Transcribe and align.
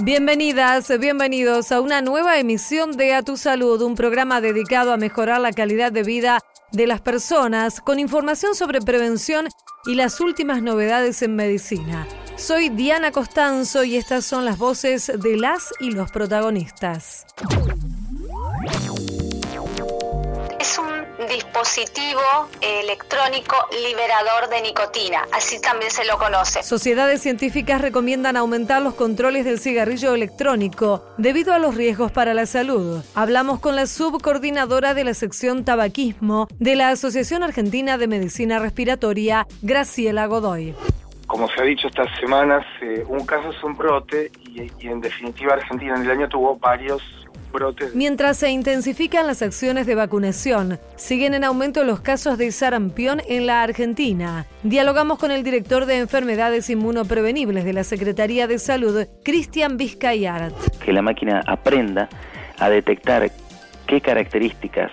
Bienvenidas, 0.00 0.90
bienvenidos 0.98 1.70
a 1.70 1.80
una 1.80 2.00
nueva 2.00 2.38
emisión 2.38 2.92
de 2.92 3.14
A 3.14 3.22
Tu 3.22 3.36
Salud, 3.36 3.82
un 3.82 3.94
programa 3.94 4.40
dedicado 4.40 4.92
a 4.92 4.96
mejorar 4.96 5.40
la 5.40 5.52
calidad 5.52 5.92
de 5.92 6.02
vida 6.02 6.40
de 6.72 6.86
las 6.86 7.02
personas 7.02 7.82
con 7.82 7.98
información 7.98 8.54
sobre 8.54 8.80
prevención 8.80 9.48
y 9.84 9.94
las 9.94 10.20
últimas 10.20 10.62
novedades 10.62 11.20
en 11.20 11.36
medicina. 11.36 12.08
Soy 12.36 12.70
Diana 12.70 13.12
Costanzo 13.12 13.84
y 13.84 13.96
estas 13.96 14.24
son 14.24 14.46
las 14.46 14.56
voces 14.56 15.12
de 15.14 15.36
las 15.36 15.74
y 15.78 15.90
los 15.90 16.10
protagonistas. 16.10 17.26
Dispositivo 21.26 22.20
electrónico 22.60 23.56
liberador 23.72 24.48
de 24.50 24.62
nicotina, 24.62 25.26
así 25.32 25.60
también 25.60 25.90
se 25.90 26.04
lo 26.04 26.18
conoce. 26.18 26.62
Sociedades 26.62 27.22
científicas 27.22 27.80
recomiendan 27.80 28.36
aumentar 28.36 28.82
los 28.82 28.94
controles 28.94 29.44
del 29.44 29.58
cigarrillo 29.58 30.14
electrónico 30.14 31.04
debido 31.18 31.52
a 31.52 31.58
los 31.58 31.74
riesgos 31.74 32.12
para 32.12 32.34
la 32.34 32.46
salud. 32.46 33.04
Hablamos 33.14 33.60
con 33.60 33.76
la 33.76 33.86
subcoordinadora 33.86 34.94
de 34.94 35.04
la 35.04 35.14
sección 35.14 35.64
tabaquismo 35.64 36.48
de 36.58 36.76
la 36.76 36.90
Asociación 36.90 37.42
Argentina 37.42 37.98
de 37.98 38.08
Medicina 38.08 38.58
Respiratoria, 38.58 39.46
Graciela 39.62 40.26
Godoy 40.26 40.74
como 41.32 41.48
se 41.48 41.62
ha 41.62 41.64
dicho 41.64 41.88
estas 41.88 42.14
semanas, 42.20 42.62
eh, 42.82 43.02
un 43.08 43.24
caso 43.24 43.52
es 43.52 43.64
un 43.64 43.74
brote 43.74 44.30
y, 44.44 44.70
y, 44.78 44.88
en 44.88 45.00
definitiva 45.00 45.54
Argentina 45.54 45.94
en 45.96 46.02
el 46.02 46.10
año 46.10 46.28
tuvo 46.28 46.58
varios 46.58 47.00
Mientras 47.94 48.38
se 48.38 48.50
intensifican 48.50 49.26
las 49.26 49.42
acciones 49.42 49.86
de 49.86 49.94
vacunación, 49.94 50.78
siguen 50.96 51.34
en 51.34 51.44
aumento 51.44 51.84
los 51.84 52.00
casos 52.00 52.38
de 52.38 52.50
sarampión 52.52 53.20
en 53.28 53.46
la 53.46 53.62
Argentina. 53.62 54.46
Dialogamos 54.62 55.18
con 55.18 55.30
el 55.30 55.42
director 55.42 55.86
de 55.86 55.98
enfermedades 55.98 56.70
inmunoprevenibles 56.70 57.64
de 57.64 57.72
la 57.72 57.84
Secretaría 57.84 58.46
de 58.46 58.58
Salud, 58.58 59.06
Cristian 59.24 59.76
Vizcayart. 59.76 60.54
Que 60.78 60.92
la 60.92 61.02
máquina 61.02 61.42
aprenda 61.46 62.08
a 62.58 62.70
detectar 62.70 63.30
qué 63.86 64.00
características 64.00 64.90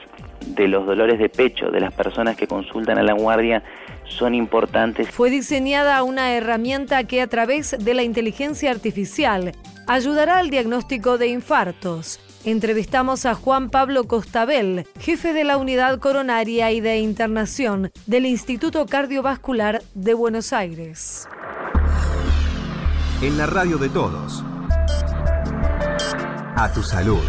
de 0.48 0.68
los 0.68 0.86
dolores 0.86 1.20
de 1.20 1.30
pecho 1.30 1.70
de 1.70 1.80
las 1.80 1.94
personas 1.94 2.36
que 2.36 2.48
consultan 2.48 2.98
a 2.98 3.04
la 3.04 3.14
guardia 3.14 3.64
son 4.06 4.34
importantes. 4.34 5.10
Fue 5.12 5.30
diseñada 5.30 6.02
una 6.04 6.34
herramienta 6.34 7.04
que 7.04 7.22
a 7.22 7.28
través 7.28 7.76
de 7.80 7.94
la 7.94 8.04
inteligencia 8.04 8.72
artificial 8.72 9.52
ayudará 9.88 10.38
al 10.38 10.50
diagnóstico 10.50 11.18
de 11.18 11.28
infartos 11.28 12.20
Entrevistamos 12.46 13.26
a 13.26 13.36
Juan 13.36 13.70
Pablo 13.70 14.06
Costabel, 14.06 14.88
jefe 15.00 15.34
de 15.34 15.44
la 15.44 15.58
unidad 15.58 16.00
coronaria 16.00 16.72
y 16.72 16.80
de 16.80 17.00
internación 17.00 17.92
del 18.06 18.26
Instituto 18.26 18.86
Cardiovascular 18.86 19.84
de 19.94 20.14
Buenos 20.14 20.54
Aires. 20.54 21.28
En 23.22 23.38
la 23.38 23.46
radio 23.46 23.78
de 23.78 23.90
todos. 23.90 24.44
A 26.56 26.72
tu 26.74 26.82
salud. 26.82 27.20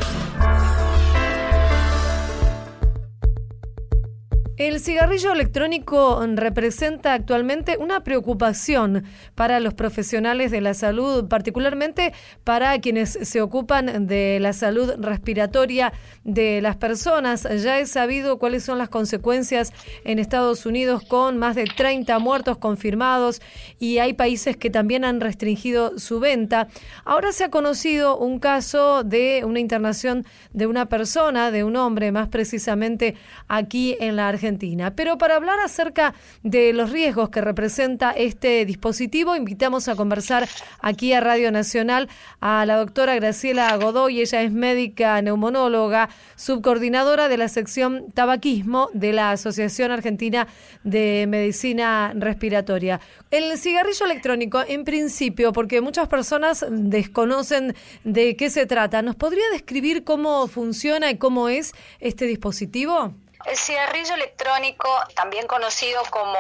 El 4.61 4.79
cigarrillo 4.79 5.33
electrónico 5.33 6.23
representa 6.35 7.15
actualmente 7.15 7.79
una 7.79 8.05
preocupación 8.05 9.05
para 9.35 9.59
los 9.59 9.73
profesionales 9.73 10.51
de 10.51 10.61
la 10.61 10.75
salud, 10.75 11.29
particularmente 11.29 12.13
para 12.45 12.79
quienes 12.79 13.19
se 13.23 13.41
ocupan 13.41 14.07
de 14.07 14.37
la 14.39 14.53
salud 14.53 14.93
respiratoria 14.99 15.95
de 16.25 16.61
las 16.61 16.77
personas. 16.77 17.49
Ya 17.63 17.79
he 17.79 17.87
sabido 17.87 18.39
cuáles 18.39 18.63
son 18.63 18.77
las 18.77 18.91
consecuencias 18.91 19.73
en 20.05 20.19
Estados 20.19 20.67
Unidos 20.67 21.05
con 21.09 21.39
más 21.39 21.57
de 21.57 21.65
30 21.65 22.19
muertos 22.19 22.59
confirmados 22.59 23.41
y 23.79 23.97
hay 23.97 24.13
países 24.13 24.59
que 24.59 24.69
también 24.69 25.07
han 25.07 25.23
restringido 25.23 25.99
su 25.99 26.21
venta. 26.21 26.69
Ahora 27.07 27.33
se 27.33 27.45
ha 27.45 27.51
conocido 27.51 28.19
un 28.19 28.39
caso 28.39 29.05
de 29.05 29.43
una 29.47 29.59
internación 29.59 30.27
de 30.53 30.67
una 30.67 30.91
persona, 30.91 31.51
de 31.51 31.65
un 31.65 31.77
hombre 31.77 32.13
más 32.13 32.29
precisamente 32.29 33.15
aquí 33.49 33.97
en 34.01 34.17
la 34.17 34.29
Argentina 34.29 34.50
pero 34.95 35.19
para 35.19 35.37
hablar 35.37 35.59
acerca 35.61 36.15
de 36.43 36.73
los 36.73 36.91
riesgos 36.91 37.31
que 37.31 37.41
representa 37.41 38.11
este 38.11 38.65
dispositivo, 38.65 39.37
invitamos 39.37 39.89
a 39.89 39.97
conversar 39.97 40.49
aquí 40.81 41.13
a 41.13 41.21
Radio 41.21 41.53
Nacional 41.53 42.09
a 42.41 42.67
la 42.67 42.77
doctora 42.77 43.15
Graciela 43.15 43.77
Godoy. 43.77 44.21
Ella 44.21 44.43
es 44.43 44.53
médica 44.53 45.21
neumonóloga, 45.23 46.09
subcoordinadora 46.37 47.29
de 47.29 47.37
la 47.37 47.49
sección 47.49 48.11
tabaquismo 48.13 48.89
de 48.93 49.13
la 49.13 49.31
Asociación 49.33 49.93
Argentina 49.93 50.49
de 50.83 51.27
Medicina 51.29 52.13
Respiratoria. 52.17 53.01
El 53.31 53.57
cigarrillo 53.59 54.07
electrónico, 54.07 54.63
en 54.67 54.85
principio, 54.85 55.53
porque 55.53 55.81
muchas 55.81 56.09
personas 56.09 56.65
desconocen 56.69 57.75
de 58.05 58.37
qué 58.37 58.51
se 58.51 58.67
trata, 58.67 59.03
¿nos 59.03 59.17
podría 59.17 59.49
describir 59.53 60.05
cómo 60.05 60.49
funciona 60.49 61.11
y 61.11 61.19
cómo 61.19 61.49
es 61.49 61.73
este 62.01 62.27
dispositivo? 62.27 63.15
El 63.45 63.57
cigarrillo 63.57 64.15
electrónico, 64.15 64.89
también 65.15 65.47
conocido 65.47 66.03
como, 66.11 66.39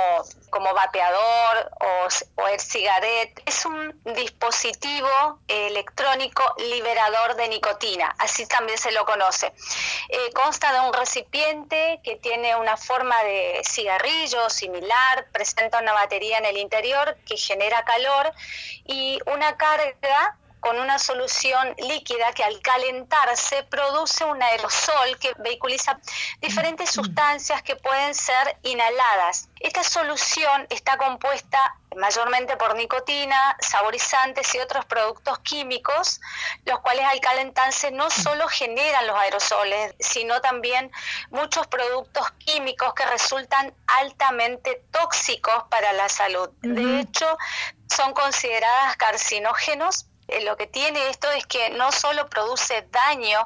como 0.50 0.74
vapeador 0.74 1.70
o, 2.36 2.46
el 2.48 2.60
cigarette, 2.60 3.42
es 3.46 3.64
un 3.64 3.98
dispositivo 4.04 5.40
electrónico 5.48 6.42
liberador 6.58 7.36
de 7.36 7.48
nicotina, 7.48 8.14
así 8.18 8.46
también 8.46 8.78
se 8.78 8.92
lo 8.92 9.04
conoce. 9.06 9.52
Eh, 10.08 10.30
consta 10.34 10.72
de 10.72 10.80
un 10.80 10.92
recipiente 10.92 12.00
que 12.04 12.16
tiene 12.16 12.54
una 12.56 12.76
forma 12.76 13.22
de 13.22 13.62
cigarrillo 13.64 14.50
similar, 14.50 15.26
presenta 15.32 15.78
una 15.78 15.92
batería 15.92 16.38
en 16.38 16.44
el 16.44 16.58
interior 16.58 17.16
que 17.26 17.36
genera 17.36 17.84
calor 17.84 18.32
y 18.84 19.18
una 19.26 19.56
carga 19.56 20.36
con 20.60 20.78
una 20.78 20.98
solución 20.98 21.74
líquida 21.78 22.32
que 22.32 22.44
al 22.44 22.60
calentarse 22.60 23.62
produce 23.64 24.24
un 24.24 24.42
aerosol 24.42 25.18
que 25.18 25.34
vehiculiza 25.38 25.98
diferentes 26.40 26.90
sustancias 26.90 27.62
que 27.62 27.76
pueden 27.76 28.14
ser 28.14 28.58
inhaladas. 28.62 29.48
Esta 29.58 29.82
solución 29.82 30.66
está 30.70 30.96
compuesta 30.96 31.76
mayormente 31.96 32.56
por 32.56 32.76
nicotina, 32.76 33.56
saborizantes 33.60 34.54
y 34.54 34.58
otros 34.58 34.84
productos 34.84 35.38
químicos, 35.40 36.20
los 36.64 36.80
cuales 36.80 37.04
al 37.06 37.20
calentarse 37.20 37.90
no 37.90 38.10
solo 38.10 38.46
generan 38.48 39.06
los 39.06 39.16
aerosoles, 39.16 39.94
sino 39.98 40.40
también 40.40 40.90
muchos 41.30 41.66
productos 41.66 42.30
químicos 42.38 42.94
que 42.94 43.06
resultan 43.06 43.74
altamente 43.86 44.84
tóxicos 44.90 45.64
para 45.68 45.92
la 45.92 46.08
salud. 46.08 46.50
De 46.62 47.00
hecho, 47.00 47.36
son 47.88 48.12
consideradas 48.14 48.96
carcinógenos 48.96 50.06
lo 50.44 50.56
que 50.56 50.66
tiene 50.66 51.08
esto 51.08 51.30
es 51.32 51.46
que 51.46 51.70
no 51.70 51.92
solo 51.92 52.28
produce 52.28 52.86
daño 52.90 53.38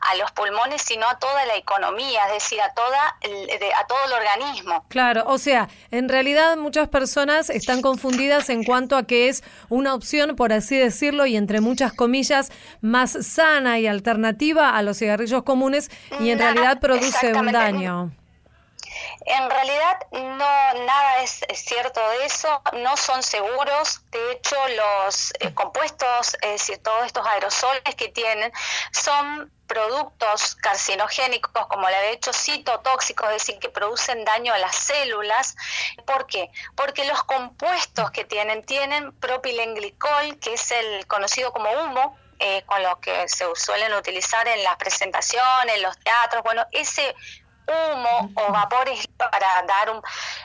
a 0.00 0.16
los 0.16 0.30
pulmones, 0.32 0.82
sino 0.82 1.08
a 1.08 1.18
toda 1.18 1.46
la 1.46 1.56
economía, 1.56 2.26
es 2.26 2.34
decir, 2.34 2.60
a, 2.60 2.72
toda 2.74 3.08
a 3.08 3.86
todo 3.86 3.98
el 4.06 4.12
organismo. 4.12 4.84
Claro, 4.88 5.24
o 5.26 5.38
sea, 5.38 5.68
en 5.90 6.08
realidad 6.08 6.56
muchas 6.56 6.88
personas 6.88 7.50
están 7.50 7.82
confundidas 7.82 8.50
en 8.50 8.64
cuanto 8.64 8.96
a 8.96 9.04
que 9.04 9.28
es 9.28 9.42
una 9.68 9.94
opción, 9.94 10.36
por 10.36 10.52
así 10.52 10.76
decirlo, 10.76 11.26
y 11.26 11.36
entre 11.36 11.60
muchas 11.60 11.92
comillas, 11.92 12.50
más 12.80 13.16
sana 13.26 13.78
y 13.78 13.86
alternativa 13.86 14.76
a 14.76 14.82
los 14.82 14.98
cigarrillos 14.98 15.42
comunes 15.42 15.90
y 16.20 16.30
en 16.30 16.38
realidad 16.38 16.80
produce 16.80 17.32
un 17.34 17.52
daño. 17.52 18.12
En 19.26 19.50
realidad 19.50 19.98
no 20.12 20.74
nada 20.86 21.20
es, 21.22 21.44
cierto 21.52 22.00
de 22.10 22.26
eso, 22.26 22.62
no 22.74 22.96
son 22.96 23.24
seguros, 23.24 24.00
de 24.12 24.32
hecho 24.32 24.56
los 24.68 25.32
eh, 25.40 25.52
compuestos, 25.52 26.34
es 26.42 26.52
decir, 26.52 26.78
todos 26.78 27.06
estos 27.06 27.26
aerosoles 27.26 27.82
que 27.96 28.08
tienen 28.08 28.52
son 28.92 29.50
productos 29.66 30.54
carcinogénicos, 30.54 31.66
como 31.66 31.88
le 31.88 31.96
he 31.96 32.12
hecho 32.12 32.32
citotóxicos, 32.32 33.26
es 33.30 33.34
decir, 33.34 33.58
que 33.58 33.68
producen 33.68 34.24
daño 34.24 34.54
a 34.54 34.58
las 34.58 34.76
células. 34.76 35.56
¿Por 36.06 36.28
qué? 36.28 36.48
Porque 36.76 37.04
los 37.04 37.24
compuestos 37.24 38.12
que 38.12 38.24
tienen 38.24 38.64
tienen 38.64 39.12
propilenglicol, 39.18 40.38
que 40.38 40.54
es 40.54 40.70
el 40.70 41.04
conocido 41.08 41.52
como 41.52 41.68
humo, 41.72 42.16
eh, 42.38 42.62
con 42.66 42.80
lo 42.82 43.00
que 43.00 43.28
se 43.28 43.44
suelen 43.56 43.92
utilizar 43.94 44.46
en 44.46 44.62
las 44.62 44.76
presentaciones, 44.76 45.74
en 45.74 45.82
los 45.82 45.98
teatros. 45.98 46.44
Bueno, 46.44 46.64
ese 46.70 47.14
humo 47.66 48.30
o 48.34 48.52
vapores 48.52 49.06
para 49.16 49.62
dar 49.66 49.90
un, 49.90 50.02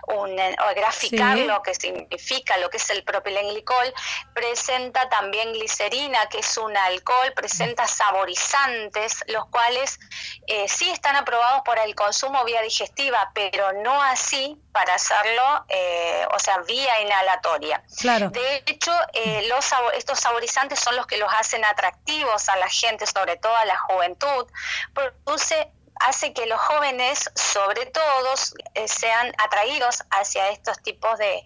un 0.08 0.40
o 0.40 0.76
graficar 0.76 1.38
lo 1.38 1.62
que 1.62 1.76
significa 1.76 2.58
lo 2.58 2.70
que 2.70 2.78
es 2.78 2.90
el 2.90 3.04
propilenglicol, 3.04 3.94
presenta 4.34 5.10
también 5.10 5.54
glicerina, 5.54 6.26
que 6.28 6.40
es 6.40 6.58
un 6.58 6.76
alcohol, 6.76 7.34
presenta 7.36 7.88
saborizantes, 7.88 9.24
los 9.28 9.46
cuales 9.48 10.00
eh, 10.48 10.68
sí 10.68 10.90
están 10.90 11.16
aprobados 11.16 11.62
por 11.64 11.78
el 11.80 11.96
consumo 11.96 12.44
vía 12.46 12.62
digestiva, 12.62 13.32
pero 13.34 13.72
no 13.84 14.02
así 14.02 14.58
para 14.72 14.96
hacerlo, 14.96 15.66
eh, 15.70 16.26
o 16.34 16.40
sea, 16.40 16.60
vía 16.60 17.02
inhalatoria. 17.02 17.84
Claro. 18.00 18.30
De 18.30 18.64
hecho, 18.66 18.92
eh, 19.14 19.46
los, 19.48 19.66
estos 19.96 20.20
saborizantes 20.20 20.80
son 20.80 20.96
los 20.96 21.06
que 21.08 21.18
los 21.18 21.32
hacen 21.34 21.64
atractivos 21.66 22.50
a 22.50 22.56
la 22.58 22.70
gente, 22.70 23.06
sobre 23.06 23.38
todo 23.38 23.56
a 23.56 23.66
la 23.66 23.78
juventud, 23.78 24.48
produce 24.94 25.72
hace 26.08 26.34
que 26.34 26.46
los 26.46 26.60
jóvenes, 26.60 27.30
sobre 27.36 27.86
todo, 27.88 28.34
eh, 28.76 28.88
sean 28.88 29.32
atraídos 29.38 30.04
hacia 30.12 30.50
estos 30.50 30.82
tipos 30.82 31.18
de, 31.18 31.44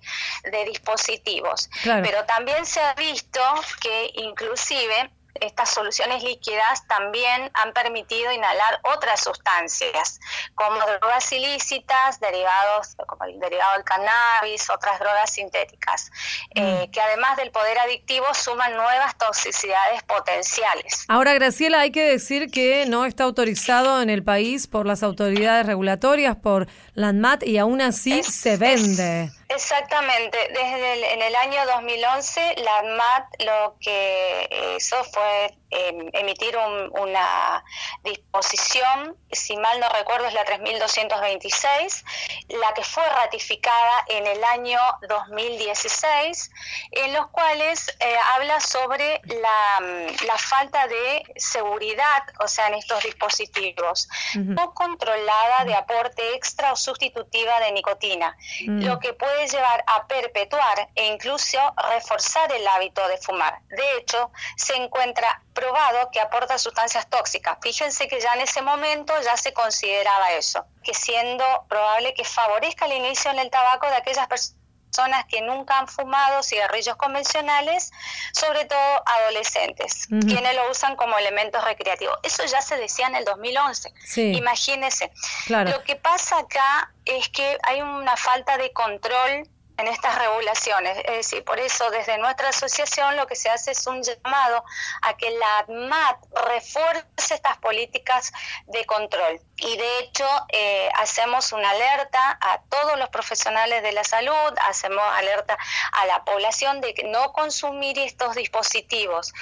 dispositivos. 0.65 1.69
Pero 1.83 2.25
también 2.25 2.65
se 2.65 2.79
ha 2.79 2.93
visto 2.93 3.41
que 3.81 4.11
inclusive 4.15 5.11
estas 5.41 5.69
soluciones 5.69 6.23
líquidas 6.23 6.87
también 6.87 7.51
han 7.53 7.73
permitido 7.73 8.31
inhalar 8.31 8.79
otras 8.83 9.21
sustancias, 9.23 10.19
como 10.55 10.77
drogas 10.77 11.31
ilícitas, 11.31 12.19
derivados, 12.19 12.95
como 13.07 13.25
el 13.25 13.39
derivado 13.39 13.73
del 13.73 13.83
cannabis, 13.83 14.69
otras 14.69 14.99
drogas 14.99 15.31
sintéticas, 15.31 16.11
eh, 16.55 16.85
mm. 16.87 16.91
que 16.91 17.01
además 17.01 17.37
del 17.37 17.51
poder 17.51 17.77
adictivo 17.79 18.25
suman 18.33 18.73
nuevas 18.73 19.17
toxicidades 19.17 20.03
potenciales. 20.03 21.05
Ahora, 21.07 21.33
Graciela, 21.33 21.81
hay 21.81 21.91
que 21.91 22.03
decir 22.03 22.49
que 22.49 22.85
no 22.87 23.05
está 23.05 23.23
autorizado 23.23 24.01
en 24.01 24.09
el 24.09 24.23
país 24.23 24.67
por 24.67 24.85
las 24.85 25.03
autoridades 25.03 25.65
regulatorias, 25.65 26.35
por 26.35 26.67
la 26.93 27.09
ANMAT, 27.09 27.43
y 27.43 27.57
aún 27.57 27.81
así 27.81 28.23
se 28.23 28.57
vende. 28.57 29.31
Exactamente. 29.49 30.37
Desde 30.49 31.13
en 31.13 31.21
el 31.21 31.35
año 31.35 31.65
2011, 31.65 32.55
la 32.63 32.77
ANMAT 32.79 33.43
lo 33.43 33.75
que 33.79 34.75
hizo 34.77 35.03
fue 35.05 35.55
Em, 35.71 36.09
emitir 36.13 36.55
una 36.91 37.63
disposición, 38.03 39.17
si 39.31 39.57
mal 39.57 39.79
no 39.79 39.89
recuerdo 39.89 40.27
es 40.27 40.33
la 40.35 40.45
3226, 40.45 42.05
la 42.49 42.73
que 42.75 42.83
fue 42.83 43.03
ratificada 43.09 44.05
en 44.07 44.27
el 44.27 44.43
año 44.43 44.79
2016, 45.09 46.51
en 46.91 47.13
los 47.13 47.27
cuales 47.27 47.87
eh, 47.99 48.15
habla 48.35 48.59
sobre 48.59 49.21
la, 49.25 50.13
la, 50.27 50.37
falta 50.37 50.87
de 50.87 51.23
seguridad, 51.35 52.23
o 52.39 52.47
sea, 52.47 52.67
en 52.67 52.75
estos 52.75 53.03
dispositivos, 53.03 54.07
no 54.35 54.71
controlada 54.73 55.65
de 55.65 55.73
aporte 55.73 56.35
extra 56.35 56.73
o 56.73 56.75
sustitutiva 56.75 57.59
de 57.61 57.71
nicotina, 57.71 58.37
mm. 58.67 58.85
lo 58.85 58.99
que 58.99 59.13
puede 59.13 59.47
llevar 59.47 59.83
a 59.87 60.05
perpetuar 60.05 60.89
e 60.93 61.07
incluso 61.07 61.57
reforzar 61.91 62.51
el 62.53 62.67
hábito 62.67 63.05
de 63.07 63.17
fumar. 63.17 63.59
De 63.69 63.97
hecho, 63.97 64.31
se 64.55 64.75
encuentra 64.75 65.41
probado 65.55 66.11
que 66.11 66.19
aporta 66.19 66.59
sustancias 66.59 67.09
tóxicas. 67.09 67.57
Fíjense 67.61 68.07
que 68.07 68.19
ya 68.19 68.33
en 68.35 68.41
ese 68.41 68.61
momento 68.61 69.13
ya 69.23 69.35
se 69.37 69.53
consideraba 69.53 70.33
eso, 70.33 70.63
que 70.83 70.93
siendo 70.93 71.43
probable 71.67 72.13
que 72.13 72.23
favorezca 72.23 72.85
el 72.85 72.93
inicio 72.93 73.31
en 73.31 73.39
el 73.39 73.49
tabaco 73.49 73.87
de 73.87 73.95
aquellas 73.95 74.27
personas 74.27 75.25
que 75.27 75.41
nunca 75.41 75.79
han 75.79 75.87
fumado 75.87 76.43
cigarrillos 76.43 76.95
convencionales, 76.95 77.91
sobre 78.33 78.65
todo 78.65 79.03
adolescentes, 79.05 80.07
quienes 80.07 80.55
lo 80.55 80.69
usan 80.69 80.95
como 80.95 81.17
elementos 81.17 81.63
recreativos. 81.63 82.17
Eso 82.23 82.45
ya 82.45 82.61
se 82.61 82.77
decía 82.77 83.07
en 83.07 83.15
el 83.15 83.25
2011. 83.25 83.93
Imagínense. 84.17 85.11
Lo 85.47 85.83
que 85.83 85.95
pasa 85.95 86.39
acá 86.39 86.93
es 87.03 87.29
que 87.29 87.57
hay 87.63 87.81
una 87.81 88.15
falta 88.15 88.57
de 88.57 88.71
control 88.71 89.49
en 89.77 89.87
estas 89.87 90.17
regulaciones. 90.17 90.97
Es 91.05 91.17
decir, 91.17 91.43
por 91.43 91.59
eso 91.59 91.89
desde 91.89 92.17
nuestra 92.17 92.49
asociación 92.49 93.17
lo 93.17 93.27
que 93.27 93.35
se 93.35 93.49
hace 93.49 93.71
es 93.71 93.87
un 93.87 94.03
llamado 94.03 94.63
a 95.01 95.17
que 95.17 95.31
la 95.31 95.59
ADMAT 95.59 96.17
refuerce 96.47 97.35
estas 97.35 97.57
políticas 97.57 98.31
de 98.67 98.85
control. 98.85 99.41
Y 99.57 99.77
de 99.77 99.99
hecho 99.99 100.27
eh, 100.49 100.89
hacemos 100.95 101.51
una 101.51 101.69
alerta 101.69 102.37
a 102.41 102.61
todos 102.69 102.97
los 102.97 103.09
profesionales 103.09 103.83
de 103.83 103.91
la 103.91 104.03
salud, 104.03 104.53
hacemos 104.63 105.03
alerta 105.13 105.57
a 105.91 106.05
la 106.05 106.23
población 106.23 106.81
de 106.81 106.93
no 107.05 107.33
consumir 107.33 107.99
estos 107.99 108.35
dispositivos 108.35 109.33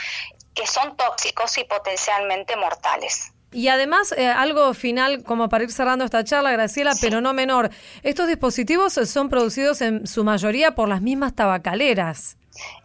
que 0.54 0.68
son 0.68 0.96
tóxicos 0.98 1.58
y 1.58 1.64
potencialmente 1.64 2.56
mortales. 2.56 3.33
Y 3.54 3.68
además, 3.68 4.14
eh, 4.18 4.28
algo 4.28 4.74
final, 4.74 5.24
como 5.24 5.50
para 5.50 5.64
ir 5.64 5.72
cerrando 5.72 6.04
esta 6.04 6.24
charla, 6.24 6.52
Graciela, 6.52 6.94
pero 7.00 7.22
no 7.22 7.34
menor, 7.34 7.70
estos 8.02 8.28
dispositivos 8.28 8.94
son 8.94 9.30
producidos 9.30 9.82
en 9.82 10.08
su 10.08 10.24
mayoría 10.24 10.76
por 10.76 10.90
las 10.90 11.02
mismas 11.02 11.36
tabacaleras. 11.36 12.38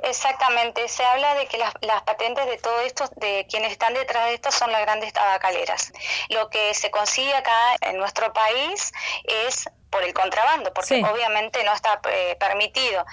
Exactamente, 0.03 0.89
se 0.89 1.05
habla 1.05 1.35
de 1.35 1.47
que 1.47 1.59
las, 1.59 1.75
patentes 2.05 2.47
de 2.47 2.57
todo 2.59 2.81
esto, 2.81 3.05
de 3.17 3.47
quienes 3.51 3.73
están 3.73 3.93
detrás 3.95 4.27
de 4.27 4.35
esto, 4.35 4.51
son 4.51 4.73
las 4.73 4.81
grandes 4.83 5.13
tabacaleras. 5.13 5.93
Lo 6.31 6.49
que 6.49 6.73
se 6.75 6.91
consigue 6.91 7.35
acá 7.35 7.77
en 7.83 7.99
nuestro 7.99 8.33
país 8.33 8.93
es 9.25 9.69
por 9.91 10.03
el 10.03 10.13
contrabando, 10.15 10.73
porque 10.73 11.03
obviamente 11.05 11.65
no 11.65 11.73
está 11.73 12.01
eh, 12.11 12.37
permitido. 12.39 13.05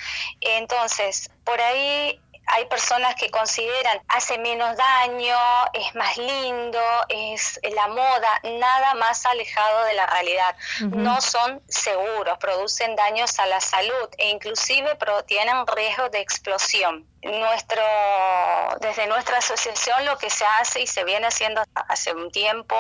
Entonces, 0.41 1.29
por 1.43 1.59
ahí 1.59 2.19
hay 2.47 2.65
personas 2.65 3.15
que 3.15 3.30
consideran 3.30 4.01
hace 4.07 4.38
menos 4.38 4.75
daño, 4.77 5.38
es 5.74 5.95
más 5.95 6.18
lindo, 6.18 6.80
es 7.09 7.59
la 7.75 7.88
moda, 7.88 8.42
nada 8.44 8.94
más 8.95 9.25
alejado 9.25 9.86
de 9.86 9.94
la 9.94 10.06
realidad. 10.06 10.56
No 10.81 11.21
son 11.21 11.62
seguros, 11.68 12.38
producen 12.38 12.95
daños 12.95 13.39
a 13.39 13.45
la 13.47 13.59
salud 13.59 14.09
e 14.18 14.30
inclusive 14.30 14.97
tienen 15.27 15.65
riesgo 15.68 16.09
de 16.09 16.19
explosión 16.19 17.07
nuestro, 17.25 17.81
desde 18.81 19.07
nuestra 19.07 19.38
asociación 19.38 20.06
lo 20.06 20.18
que 20.18 20.30
se 20.30 20.45
hace 20.60 20.81
y 20.81 20.88
se 20.88 21.04
viene 21.04 21.27
haciendo 21.27 21.63
hace 21.88 22.13
un 22.13 22.31
tiempo 22.31 22.75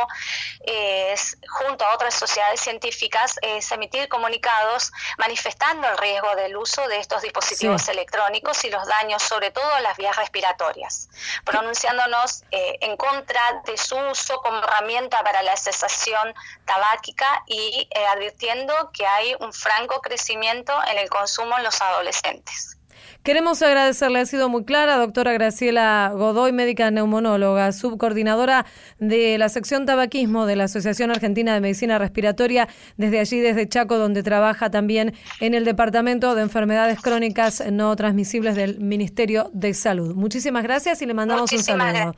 es, 0.61 1.37
junto 1.49 1.85
a 1.85 1.93
otras 1.93 2.13
sociedades 2.13 2.61
científicas, 2.61 3.35
es 3.41 3.71
emitir 3.71 4.07
comunicados 4.07 4.91
manifestando 5.17 5.87
el 5.87 5.97
riesgo 5.97 6.35
del 6.35 6.55
uso 6.57 6.87
de 6.87 6.99
estos 6.99 7.21
dispositivos 7.21 7.87
electrónicos 7.87 8.63
y 8.65 8.69
los 8.69 8.85
daños, 8.87 9.21
sobre 9.23 9.51
todo 9.51 9.73
a 9.73 9.81
las 9.81 9.97
vías 9.97 10.15
respiratorias, 10.15 11.09
pronunciándonos 11.43 12.43
eh, 12.51 12.77
en 12.81 12.97
contra 12.97 13.41
de 13.65 13.77
su 13.77 13.97
uso 13.97 14.37
como 14.41 14.59
herramienta 14.59 15.23
para 15.23 15.41
la 15.41 15.57
cesación 15.57 16.33
tabáquica 16.65 17.43
y 17.47 17.87
eh, 17.91 18.05
advirtiendo 18.07 18.91
que 18.93 19.05
hay 19.07 19.35
un 19.39 19.53
franco 19.53 20.01
crecimiento 20.01 20.73
en 20.87 20.99
el 20.99 21.09
consumo 21.09 21.57
en 21.57 21.63
los 21.63 21.81
adolescentes. 21.81 22.77
Queremos 23.23 23.61
agradecerle, 23.61 24.19
ha 24.19 24.25
sido 24.25 24.49
muy 24.49 24.65
clara, 24.65 24.97
doctora 24.97 25.33
Graciela 25.33 26.11
Godoy, 26.13 26.51
médica 26.51 26.91
neumonóloga, 26.91 27.71
subcoordinadora 27.71 28.65
de 28.99 29.37
la 29.37 29.49
sección 29.49 29.85
tabaquismo 29.85 30.45
de 30.45 30.55
la 30.55 30.65
Asociación 30.65 31.11
Argentina 31.11 31.53
de 31.53 31.61
Medicina 31.61 31.97
Respiratoria, 31.97 32.67
desde 32.97 33.19
allí, 33.19 33.39
desde 33.39 33.67
Chaco, 33.67 33.97
donde 33.97 34.23
trabaja 34.23 34.69
también 34.69 35.15
en 35.39 35.53
el 35.53 35.65
Departamento 35.65 36.35
de 36.35 36.43
Enfermedades 36.43 37.01
Crónicas 37.01 37.63
No 37.71 37.95
Transmisibles 37.95 38.55
del 38.55 38.79
Ministerio 38.79 39.49
de 39.53 39.73
Salud. 39.73 40.15
Muchísimas 40.15 40.63
gracias 40.63 41.01
y 41.01 41.05
le 41.05 41.13
mandamos 41.13 41.51
un 41.51 41.63
saludo. 41.63 42.15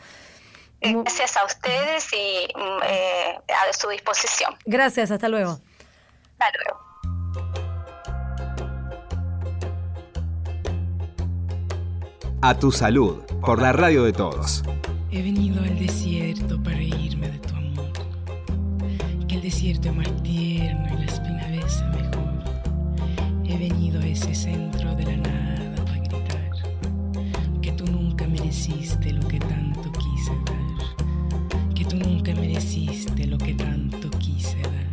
Gracias 0.81 1.38
a 1.38 1.45
ustedes 1.45 2.07
y 2.13 2.48
mm, 2.56 2.83
eh, 2.83 3.40
a 3.69 3.74
su 3.74 3.90
disposición. 3.90 4.56
Gracias, 4.66 5.12
hasta 5.12 5.28
luego. 5.28 5.60
Hasta 6.40 6.51
luego. 6.63 7.67
A 12.39 12.54
tu 12.60 12.72
salud, 12.72 13.16
por 13.42 13.60
la 13.60 13.74
radio 13.74 14.04
de 14.04 14.13
todos. 14.13 14.63
He 15.12 15.24
venido 15.24 15.60
al 15.63 15.78
desierto 15.80 16.62
para 16.62 16.78
reírme 16.78 17.30
de 17.30 17.40
tu 17.40 17.56
amor. 17.56 17.92
Que 19.28 19.35
el 19.35 19.42
desierto 19.42 19.90
es 19.90 19.95
más 19.95 20.23
tierno 20.23 20.88
y 20.94 20.97
la 20.97 21.06
espina 21.06 21.47
besa 21.47 21.85
mejor. 21.88 22.44
He 23.44 23.57
venido 23.57 24.00
a 24.00 24.06
ese 24.06 24.35
centro 24.35 24.95
de 24.95 25.06
la 25.06 25.18
nada 25.18 25.83
para 25.83 25.97
gritar. 25.97 26.52
Que 27.59 27.71
tú 27.71 27.88
nunca 27.88 28.28
mereciste 28.28 29.14
lo 29.14 29.28
que 29.28 29.40
tanto 29.40 29.92
quise 29.94 30.31
dar. 30.45 31.73
Que 31.73 31.85
tú 31.85 31.97
nunca 31.97 32.35
mereciste 32.35 33.26
lo 33.26 33.40
que 33.40 33.56
tanto 33.56 34.12
quise 34.19 34.62
dar. 34.62 34.87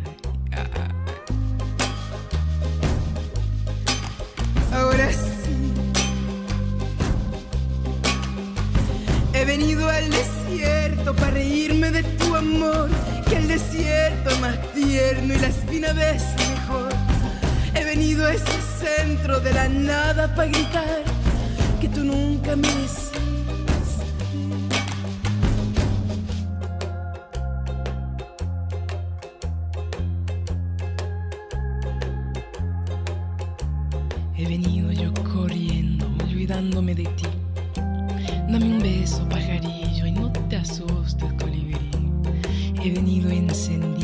Espina 15.85 15.93
ves 15.93 16.23
mejor. 16.37 16.89
He 17.73 17.83
venido 17.83 18.25
a 18.25 18.33
ese 18.33 18.61
centro 18.79 19.39
de 19.39 19.53
la 19.53 19.67
nada 19.67 20.33
para 20.33 20.47
gritar 20.47 21.03
que 21.79 21.89
tú 21.89 22.03
nunca 22.03 22.55
me 22.55 22.67
He 34.37 34.45
venido 34.47 34.91
yo 34.91 35.13
corriendo, 35.23 36.05
olvidándome 36.23 36.93
de 36.93 37.05
ti 37.05 37.25
Dame 38.49 38.65
un 38.65 38.79
beso, 38.79 39.27
pajarillo, 39.29 40.05
y 40.05 40.11
no 40.11 40.31
te 40.31 40.57
asustes, 40.57 41.33
colibrí. 41.39 41.89
He 42.83 42.91
venido 42.91 43.31
encendida 43.31 43.94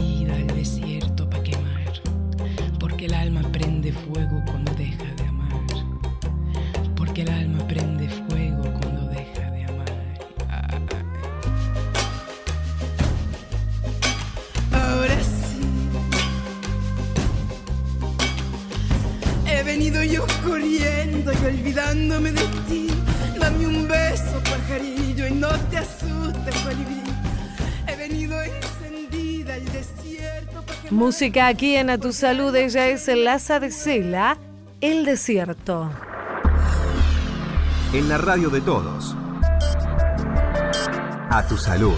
Música 31.12 31.48
aquí 31.48 31.76
en 31.76 31.90
A 31.90 31.98
Tu 31.98 32.14
Salud, 32.14 32.56
ella 32.56 32.88
es 32.88 33.06
Laza 33.10 33.60
de 33.60 33.70
Cela, 33.70 34.38
El 34.80 35.04
Desierto. 35.04 35.92
En 37.92 38.08
la 38.08 38.18
radio 38.18 38.50
de 38.50 38.62
todos. 38.62 39.14
A 41.30 41.46
Tu 41.50 41.58
Salud. 41.58 41.98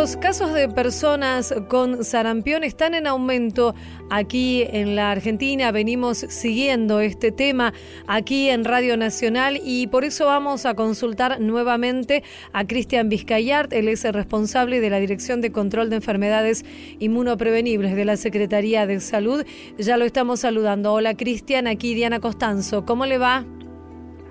Los 0.00 0.16
casos 0.16 0.54
de 0.54 0.66
personas 0.66 1.54
con 1.68 2.04
sarampión 2.04 2.64
están 2.64 2.94
en 2.94 3.06
aumento 3.06 3.74
aquí 4.08 4.62
en 4.62 4.96
la 4.96 5.10
Argentina. 5.10 5.72
Venimos 5.72 6.16
siguiendo 6.16 7.00
este 7.00 7.32
tema 7.32 7.74
aquí 8.06 8.48
en 8.48 8.64
Radio 8.64 8.96
Nacional 8.96 9.60
y 9.62 9.88
por 9.88 10.04
eso 10.04 10.24
vamos 10.24 10.64
a 10.64 10.72
consultar 10.72 11.38
nuevamente 11.38 12.22
a 12.54 12.66
Cristian 12.66 13.10
Vizcayart. 13.10 13.74
Él 13.74 13.88
es 13.88 14.06
el 14.06 14.14
responsable 14.14 14.80
de 14.80 14.88
la 14.88 15.00
Dirección 15.00 15.42
de 15.42 15.52
Control 15.52 15.90
de 15.90 15.96
Enfermedades 15.96 16.64
Inmunoprevenibles 16.98 17.94
de 17.94 18.06
la 18.06 18.16
Secretaría 18.16 18.86
de 18.86 19.00
Salud. 19.00 19.44
Ya 19.76 19.98
lo 19.98 20.06
estamos 20.06 20.40
saludando. 20.40 20.94
Hola 20.94 21.14
Cristian, 21.14 21.66
aquí 21.66 21.92
Diana 21.92 22.20
Costanzo. 22.20 22.86
¿Cómo 22.86 23.04
le 23.04 23.18
va? 23.18 23.44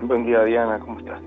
Buen 0.02 0.26
día 0.26 0.44
Diana, 0.46 0.80
¿cómo 0.80 0.98
estás? 0.98 1.22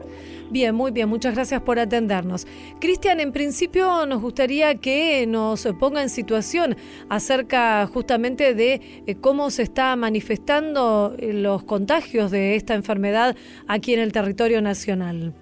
Bien, 0.53 0.75
muy 0.75 0.91
bien, 0.91 1.09
muchas 1.09 1.35
gracias 1.35 1.63
por 1.63 1.79
atendernos. 1.79 2.47
Cristian, 2.79 3.21
en 3.21 3.33
principio 3.33 4.05
nos 4.05 4.21
gustaría 4.21 4.75
que 4.75 5.27
nos 5.27 5.67
ponga 5.81 6.03
en 6.03 6.11
situación 6.11 6.77
acerca 7.09 7.87
justamente 7.87 8.53
de 8.53 8.75
eh, 9.07 9.17
cómo 9.19 9.49
se 9.49 9.63
está 9.63 9.97
manifestando 9.97 11.15
eh, 11.19 11.33
los 11.33 11.63
contagios 11.63 12.31
de 12.31 12.55
esta 12.57 12.75
enfermedad 12.75 13.35
aquí 13.67 13.95
en 13.95 14.01
el 14.01 14.13
territorio 14.13 14.61
nacional. 14.61 15.33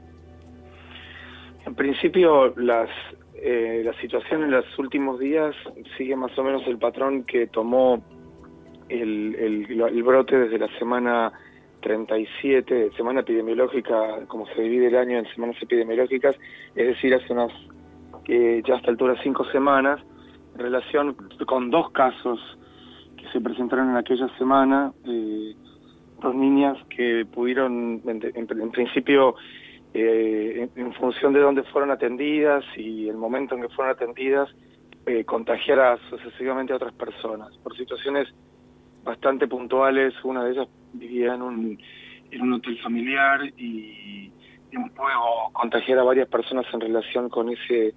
En 1.67 1.75
principio, 1.75 2.55
las, 2.57 2.89
eh, 3.35 3.83
la 3.85 4.01
situación 4.01 4.45
en 4.45 4.53
los 4.53 4.79
últimos 4.79 5.19
días 5.19 5.57
sigue 5.99 6.15
más 6.15 6.39
o 6.39 6.45
menos 6.45 6.63
el 6.69 6.79
patrón 6.79 7.25
que 7.25 7.49
tomó 7.49 8.01
el, 8.89 9.35
el 9.35 10.03
brote 10.05 10.39
desde 10.39 10.59
la 10.59 10.69
semana 10.79 11.33
37, 11.81 12.93
semana 12.97 13.21
epidemiológica, 13.21 14.25
como 14.27 14.47
se 14.47 14.63
divide 14.63 14.89
el 14.89 14.97
año 14.97 15.19
en 15.19 15.27
semanas 15.35 15.57
epidemiológicas, 15.61 16.37
es 16.75 16.87
decir, 16.87 17.15
hace 17.15 17.33
unas, 17.33 17.53
que 18.25 18.63
ya 18.67 18.77
hasta 18.77 18.91
altura 18.91 19.17
cinco 19.23 19.45
semanas, 19.47 20.01
en 20.55 20.61
relación 20.61 21.15
con 21.47 21.71
dos 21.71 21.91
casos 21.91 22.39
que 23.17 23.29
se 23.33 23.41
presentaron 23.41 23.91
en 23.91 23.97
aquella 23.97 24.29
semana, 24.39 24.93
eh, 25.07 25.55
dos 26.21 26.35
niñas 26.35 26.77
que 26.95 27.27
pudieron, 27.33 28.03
en, 28.07 28.71
principio, 28.71 29.37
eh, 29.95 30.69
en, 30.75 30.93
función 30.95 31.33
de 31.33 31.41
dónde 31.41 31.63
fueron 31.65 31.91
atendidas 31.91 32.65
y 32.77 33.09
el 33.09 33.17
momento 33.17 33.55
en 33.55 33.63
que 33.63 33.69
fueron 33.69 33.95
atendidas, 33.95 34.49
eh, 35.07 35.25
contagiar 35.25 35.81
a, 35.81 35.97
sucesivamente 36.11 36.73
a 36.73 36.77
otras 36.77 36.93
personas, 36.93 37.57
por 37.63 37.77
situaciones 37.77 38.29
bastante 39.05 39.47
puntuales, 39.47 40.15
una 40.25 40.45
de 40.45 40.53
ellas 40.53 40.69
vivía 40.93 41.35
en 41.35 41.43
un, 41.43 41.79
en 42.31 42.43
un 42.43 42.53
hotel 42.55 42.79
familiar 42.83 43.41
y, 43.57 44.33
puedo 44.95 45.53
contagiar 45.53 45.99
a 45.99 46.05
varias 46.05 46.29
personas 46.29 46.65
en 46.73 46.81
relación 46.81 47.29
con 47.29 47.49
ese 47.49 47.93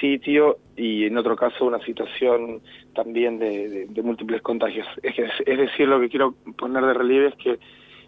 sitio 0.00 0.58
y 0.76 1.06
en 1.06 1.16
otro 1.16 1.34
caso 1.34 1.64
una 1.64 1.78
situación 1.80 2.60
también 2.94 3.38
de, 3.38 3.88
múltiples 4.02 4.42
contagios. 4.42 4.86
Es, 5.02 5.14
es 5.46 5.58
decir, 5.58 5.88
lo 5.88 5.98
que 5.98 6.10
quiero 6.10 6.34
poner 6.58 6.84
de 6.84 6.92
relieve 6.92 7.28
es 7.28 7.34
que 7.36 7.58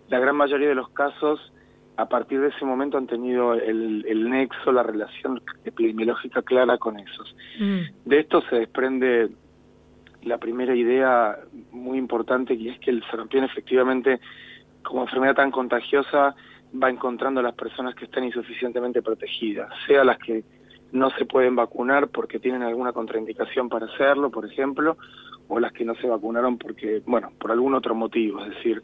la 0.08 0.18
gran 0.18 0.36
mayoría 0.36 0.68
de 0.68 0.74
los 0.74 0.90
casos 0.90 1.40
a 1.96 2.06
partir 2.06 2.40
de 2.40 2.48
ese 2.48 2.64
momento 2.64 2.98
han 2.98 3.06
tenido 3.06 3.54
el, 3.54 4.04
el 4.06 4.28
nexo, 4.28 4.72
la 4.72 4.82
relación 4.82 5.42
epidemiológica 5.64 6.42
clara 6.42 6.78
con 6.78 6.98
esos. 6.98 7.34
Mm. 7.58 7.80
De 8.04 8.20
esto 8.20 8.42
se 8.48 8.56
desprende 8.56 9.30
la 10.22 10.38
primera 10.38 10.74
idea 10.74 11.38
muy 11.70 11.98
importante 11.98 12.56
que 12.56 12.70
es 12.70 12.78
que 12.78 12.90
el 12.90 13.02
sarampión 13.10 13.44
efectivamente 13.44 14.20
como 14.82 15.02
enfermedad 15.02 15.34
tan 15.34 15.50
contagiosa 15.50 16.34
va 16.82 16.90
encontrando 16.90 17.40
a 17.40 17.42
las 17.42 17.54
personas 17.54 17.94
que 17.94 18.04
están 18.04 18.24
insuficientemente 18.24 19.02
protegidas, 19.02 19.70
sea 19.86 20.04
las 20.04 20.18
que 20.18 20.44
no 20.92 21.10
se 21.10 21.24
pueden 21.24 21.56
vacunar 21.56 22.08
porque 22.08 22.38
tienen 22.38 22.62
alguna 22.62 22.92
contraindicación 22.92 23.68
para 23.68 23.86
hacerlo, 23.86 24.30
por 24.30 24.44
ejemplo, 24.44 24.96
o 25.48 25.58
las 25.58 25.72
que 25.72 25.84
no 25.84 25.94
se 25.96 26.06
vacunaron 26.06 26.58
porque, 26.58 27.02
bueno, 27.06 27.32
por 27.38 27.50
algún 27.50 27.74
otro 27.74 27.94
motivo, 27.94 28.42
es 28.44 28.50
decir, 28.56 28.82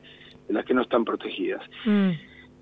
las 0.49 0.65
que 0.65 0.75
no 0.75 0.83
están 0.83 1.05
protegidas. 1.05 1.63
Mm. 1.85 2.11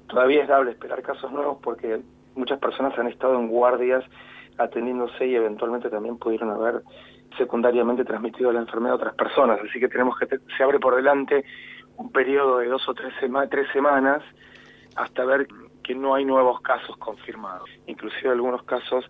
Todavía 0.08 0.42
es 0.42 0.48
dable 0.48 0.72
esperar 0.72 1.02
casos 1.02 1.30
nuevos 1.32 1.58
porque 1.62 2.00
muchas 2.34 2.58
personas 2.58 2.98
han 2.98 3.06
estado 3.06 3.38
en 3.38 3.48
guardias 3.48 4.04
atendiéndose 4.58 5.26
y 5.26 5.34
eventualmente 5.34 5.90
también 5.90 6.18
pudieron 6.18 6.50
haber 6.50 6.82
secundariamente 7.36 8.04
transmitido 8.04 8.52
la 8.52 8.60
enfermedad 8.60 8.94
a 8.94 8.96
otras 8.96 9.14
personas. 9.14 9.60
Así 9.68 9.78
que 9.80 9.88
tenemos 9.88 10.18
que, 10.18 10.26
se 10.56 10.62
abre 10.62 10.78
por 10.78 10.96
delante 10.96 11.44
un 11.96 12.10
periodo 12.10 12.58
de 12.58 12.68
dos 12.68 12.88
o 12.88 12.94
tres, 12.94 13.12
tres 13.50 13.68
semanas 13.72 14.22
hasta 14.96 15.24
ver 15.24 15.46
que 15.82 15.94
no 15.94 16.14
hay 16.14 16.24
nuevos 16.24 16.60
casos 16.60 16.96
confirmados. 16.96 17.68
Inclusive 17.86 18.30
algunos 18.30 18.62
casos 18.64 19.04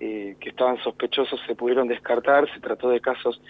eh, 0.00 0.36
que 0.40 0.50
estaban 0.50 0.78
sospechosos 0.78 1.40
se 1.46 1.54
pudieron 1.54 1.88
descartar, 1.88 2.52
se 2.52 2.60
trató 2.60 2.90
de 2.90 3.00
casos 3.00 3.40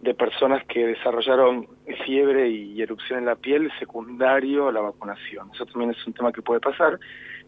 de 0.00 0.14
personas 0.14 0.64
que 0.66 0.86
desarrollaron 0.86 1.66
fiebre 2.04 2.48
y 2.48 2.80
erupción 2.80 3.18
en 3.20 3.24
la 3.26 3.36
piel 3.36 3.70
secundario 3.78 4.68
a 4.68 4.72
la 4.72 4.80
vacunación. 4.80 5.50
Eso 5.52 5.66
también 5.66 5.90
es 5.90 6.06
un 6.06 6.12
tema 6.12 6.32
que 6.32 6.42
puede 6.42 6.60
pasar. 6.60 6.98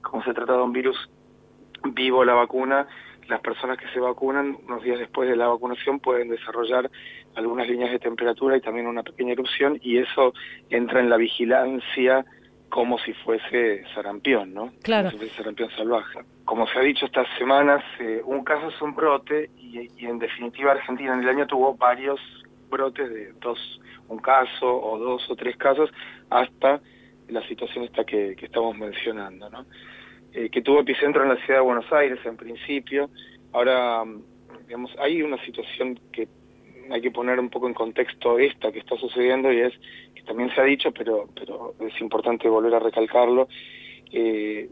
Como 0.03 0.23
se 0.25 0.35
trata 0.35 0.55
de 0.55 0.63
un 0.63 0.73
virus 0.73 0.97
vivo 1.85 2.25
la 2.25 2.35
vacuna, 2.35 2.87
las 3.31 3.41
personas 3.41 3.79
que 3.79 3.89
se 3.89 4.01
vacunan 4.01 4.59
unos 4.67 4.83
días 4.83 4.99
después 4.99 5.29
de 5.29 5.37
la 5.37 5.47
vacunación 5.47 6.01
pueden 6.01 6.29
desarrollar 6.29 6.91
algunas 7.37 7.69
líneas 7.69 7.93
de 7.93 8.01
temperatura 8.01 8.57
y 8.57 8.61
también 8.61 8.89
una 8.89 9.05
pequeña 9.05 9.33
erupción 9.33 9.79
y 9.81 9.99
eso 9.99 10.35
entra 10.69 11.01
en 11.01 11.09
la 11.09 11.17
vigilancia 11.17 12.25
como 12.69 12.99
si 12.99 13.13
fuese 13.15 13.85
sarampión, 13.95 14.53
¿no? 14.53 14.73
Claro. 14.83 15.11
Como 15.11 15.13
si 15.13 15.19
fuese 15.19 15.37
sarampión 15.37 15.71
salvaje. 15.71 16.21
Como 16.45 16.67
se 16.67 16.79
ha 16.79 16.83
dicho 16.83 17.07
estas 17.07 17.27
semanas, 17.39 17.85
eh, 18.01 18.21
un 18.25 18.43
caso 18.43 18.69
es 18.69 18.83
un 18.83 18.95
brote 18.95 19.51
y, 19.57 19.89
en 20.05 20.19
definitiva 20.19 20.73
Argentina 20.73 21.15
en 21.15 21.21
el 21.21 21.29
año 21.29 21.47
tuvo 21.47 21.75
varios 21.75 22.21
brotes 22.69 23.09
de 23.11 23.33
dos, 23.41 23.81
un 24.09 24.19
caso 24.19 24.67
o 24.67 24.99
dos 24.99 25.29
o 25.31 25.37
tres 25.37 25.57
casos 25.57 25.91
hasta 26.31 26.81
la 27.29 27.47
situación 27.47 27.85
esta 27.85 28.05
que, 28.05 28.35
que 28.37 28.47
estamos 28.47 28.77
mencionando, 28.77 29.49
¿no? 29.51 29.65
Eh, 30.33 30.49
que 30.49 30.63
tuvo 30.63 30.81
epicentro 30.81 31.23
en 31.25 31.31
la 31.31 31.37
ciudad 31.45 31.59
de 31.59 31.65
Buenos 31.65 31.93
Aires 31.93 32.19
en 32.25 32.37
principio. 32.37 33.11
Ahora, 33.53 34.05
digamos, 34.67 34.95
hay 35.01 35.23
una 35.23 35.45
situación 35.45 35.99
que 36.13 36.29
hay 36.91 37.01
que 37.01 37.11
poner 37.11 37.41
un 37.41 37.51
poco 37.51 37.67
en 37.67 37.75
contexto 37.75 38.39
esta 38.39 38.71
que 38.71 38.79
está 38.79 38.97
sucediendo 38.97 39.53
y 39.53 39.61
es 39.61 39.73
que 40.15 40.23
también 40.23 40.53
se 40.55 40.61
ha 40.61 40.65
dicho, 40.65 40.93
pero, 40.93 41.29
pero 41.35 41.75
es 41.81 42.01
importante 42.01 42.49
volver 42.49 42.75
a 42.75 42.79
recalcarlo. 42.79 43.49
Eh, 44.13 44.69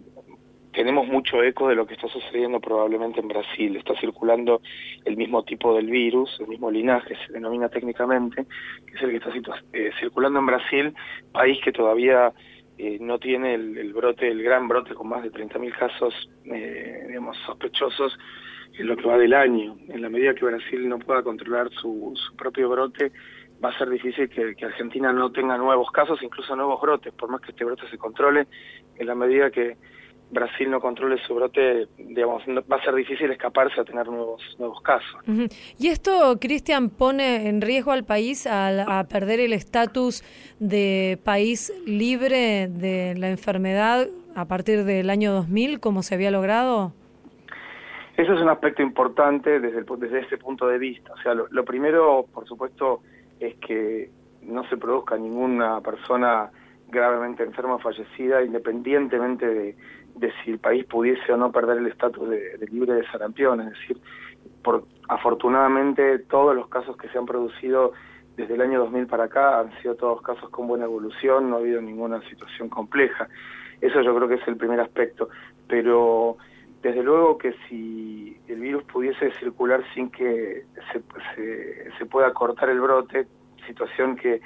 tenemos 0.73 1.09
mucho 1.09 1.43
eco 1.43 1.69
de 1.69 1.75
lo 1.75 1.87
que 1.87 1.95
está 1.95 2.07
sucediendo 2.07 2.61
probablemente 2.61 3.21
en 3.21 3.27
Brasil. 3.27 3.77
Está 3.77 3.99
circulando 3.99 4.61
el 5.05 5.17
mismo 5.17 5.43
tipo 5.43 5.75
del 5.75 5.87
virus, 5.87 6.39
el 6.39 6.47
mismo 6.47 6.71
linaje, 6.71 7.17
se 7.27 7.33
denomina 7.33 7.69
técnicamente, 7.69 8.47
que 8.87 8.95
es 8.95 9.03
el 9.03 9.11
que 9.11 9.17
está 9.17 9.63
eh, 9.73 9.91
circulando 9.99 10.39
en 10.39 10.47
Brasil, 10.47 10.95
país 11.33 11.59
que 11.65 11.73
todavía 11.73 12.33
eh, 12.79 12.99
no 13.01 13.19
tiene 13.19 13.55
el, 13.55 13.93
brote, 13.93 14.29
el 14.29 14.43
gran 14.43 14.69
brote 14.69 14.95
con 14.95 15.09
más 15.09 15.23
de 15.23 15.33
30.000 15.33 15.77
casos, 15.77 16.15
eh, 16.45 17.05
digamos, 17.09 17.37
sospechosos 17.45 18.17
en 18.79 18.87
lo 18.87 18.97
que 18.97 19.09
va 19.09 19.19
del 19.19 19.35
año. 19.35 19.77
En 19.89 20.01
la 20.01 20.09
medida 20.09 20.35
que 20.35 20.45
Brasil 20.45 20.89
no 20.89 20.99
pueda 20.99 21.23
controlar 21.23 21.71
su, 21.71 22.13
su 22.15 22.37
propio 22.37 22.69
brote, 22.69 23.13
va 23.63 23.71
a 23.71 23.79
ser 23.79 23.91
difícil 23.91 24.29
que, 24.29 24.55
Argentina 24.65 25.13
no 25.13 25.33
tenga 25.33 25.57
nuevos 25.57 25.91
casos, 25.91 26.23
incluso 26.23 26.55
nuevos 26.55 26.81
brotes, 26.81 27.13
por 27.15 27.29
más 27.29 27.41
que 27.41 27.51
este 27.51 27.65
brote 27.65 27.89
se 27.91 27.99
controle, 27.99 28.47
en 28.97 29.07
la 29.07 29.15
medida 29.15 29.51
que 29.51 29.77
Brasil 30.31 30.71
no 30.71 30.81
controle 30.81 31.17
su 31.27 31.35
brote, 31.35 31.89
digamos, 31.97 32.43
va 32.49 32.77
a 32.77 32.85
ser 32.85 32.95
difícil 32.95 33.31
escaparse 33.31 33.81
a 33.81 33.85
tener 33.85 34.07
nuevos 34.07 34.43
nuevos 34.59 34.81
casos. 34.83 35.21
Y 35.79 35.89
esto, 35.89 36.39
Cristian, 36.41 36.91
pone 36.91 37.49
en 37.49 37.61
riesgo 37.61 37.93
al 37.93 38.05
país 38.05 38.47
a, 38.47 39.07
perder 39.09 39.41
el 39.41 39.53
estatus 39.53 40.23
de 40.59 41.19
país 41.25 41.73
libre 41.87 42.69
de 42.69 43.15
la 43.17 43.31
enfermedad 43.31 44.07
a 44.35 44.45
partir 44.45 44.85
del 44.85 45.09
año 45.09 45.33
2000, 45.33 45.81
como 45.81 46.03
se 46.03 46.15
había 46.15 46.31
logrado. 46.31 46.93
Eso 48.17 48.35
es 48.35 48.41
un 48.41 48.49
aspecto 48.49 48.83
importante 48.83 49.61
desde, 49.61 49.85
desde 49.97 50.21
ese 50.21 50.37
punto 50.37 50.67
de 50.67 50.79
vista. 50.79 51.13
O 51.13 51.23
sea, 51.23 51.35
lo 51.35 51.65
primero, 51.65 52.27
por 52.35 52.47
supuesto, 52.47 53.01
es 53.41 53.55
que 53.57 54.11
no 54.43 54.69
se 54.69 54.77
produzca 54.77 55.17
ninguna 55.17 55.81
persona 55.81 56.51
gravemente 56.91 57.43
enferma 57.43 57.75
o 57.75 57.79
fallecida, 57.79 58.43
independientemente 58.43 59.47
de, 59.47 59.77
de 60.19 60.33
si 60.43 60.51
el 60.51 60.59
país 60.59 60.85
pudiese 60.85 61.33
o 61.33 61.37
no 61.37 61.53
perder 61.53 61.79
el 61.79 61.87
estatus 61.87 62.29
de, 62.29 62.67
libre 62.71 62.95
de 62.95 63.07
sarampión. 63.07 63.61
Es 63.61 63.71
decir, 63.71 64.01
por, 64.63 64.85
afortunadamente 65.09 66.19
todos 66.21 66.55
los 66.55 66.69
casos 66.69 66.97
que 66.97 67.09
se 67.09 67.19
han 67.19 67.27
producido 67.27 67.93
desde 68.37 68.55
el 68.55 68.61
año 68.61 68.81
2000 68.81 69.07
para 69.07 69.25
acá 69.25 69.61
han 69.61 69.77
sido 69.81 69.97
todos 69.97 70.23
casos 70.23 70.49
con 70.51 70.69
buena 70.69 70.85
evolución, 70.85 71.51
no 71.51 71.57
ha 71.57 71.59
habido 71.61 71.81
ninguna 71.81 72.21
situación 72.29 72.69
compleja. 72.69 73.29
Eso 73.81 74.01
yo 74.03 74.15
creo 74.15 74.29
que 74.29 74.35
es 74.35 74.49
el 74.49 74.57
primer 74.57 74.81
aspecto. 74.81 75.29
Pero 75.67 76.37
desde 76.83 77.03
luego 77.03 77.39
que 77.39 77.55
si 77.69 78.37
el 78.47 78.61
virus 78.61 78.85
pudiese 78.85 79.33
circular 79.33 79.83
sin 79.95 80.11
que 80.11 80.65
se, 80.93 81.03
se, 81.99 82.07
pueda 82.07 82.33
cortar 82.33 82.71
el 82.71 82.81
brote, 82.81 83.27
situación 83.67 84.17
que 84.17 84.41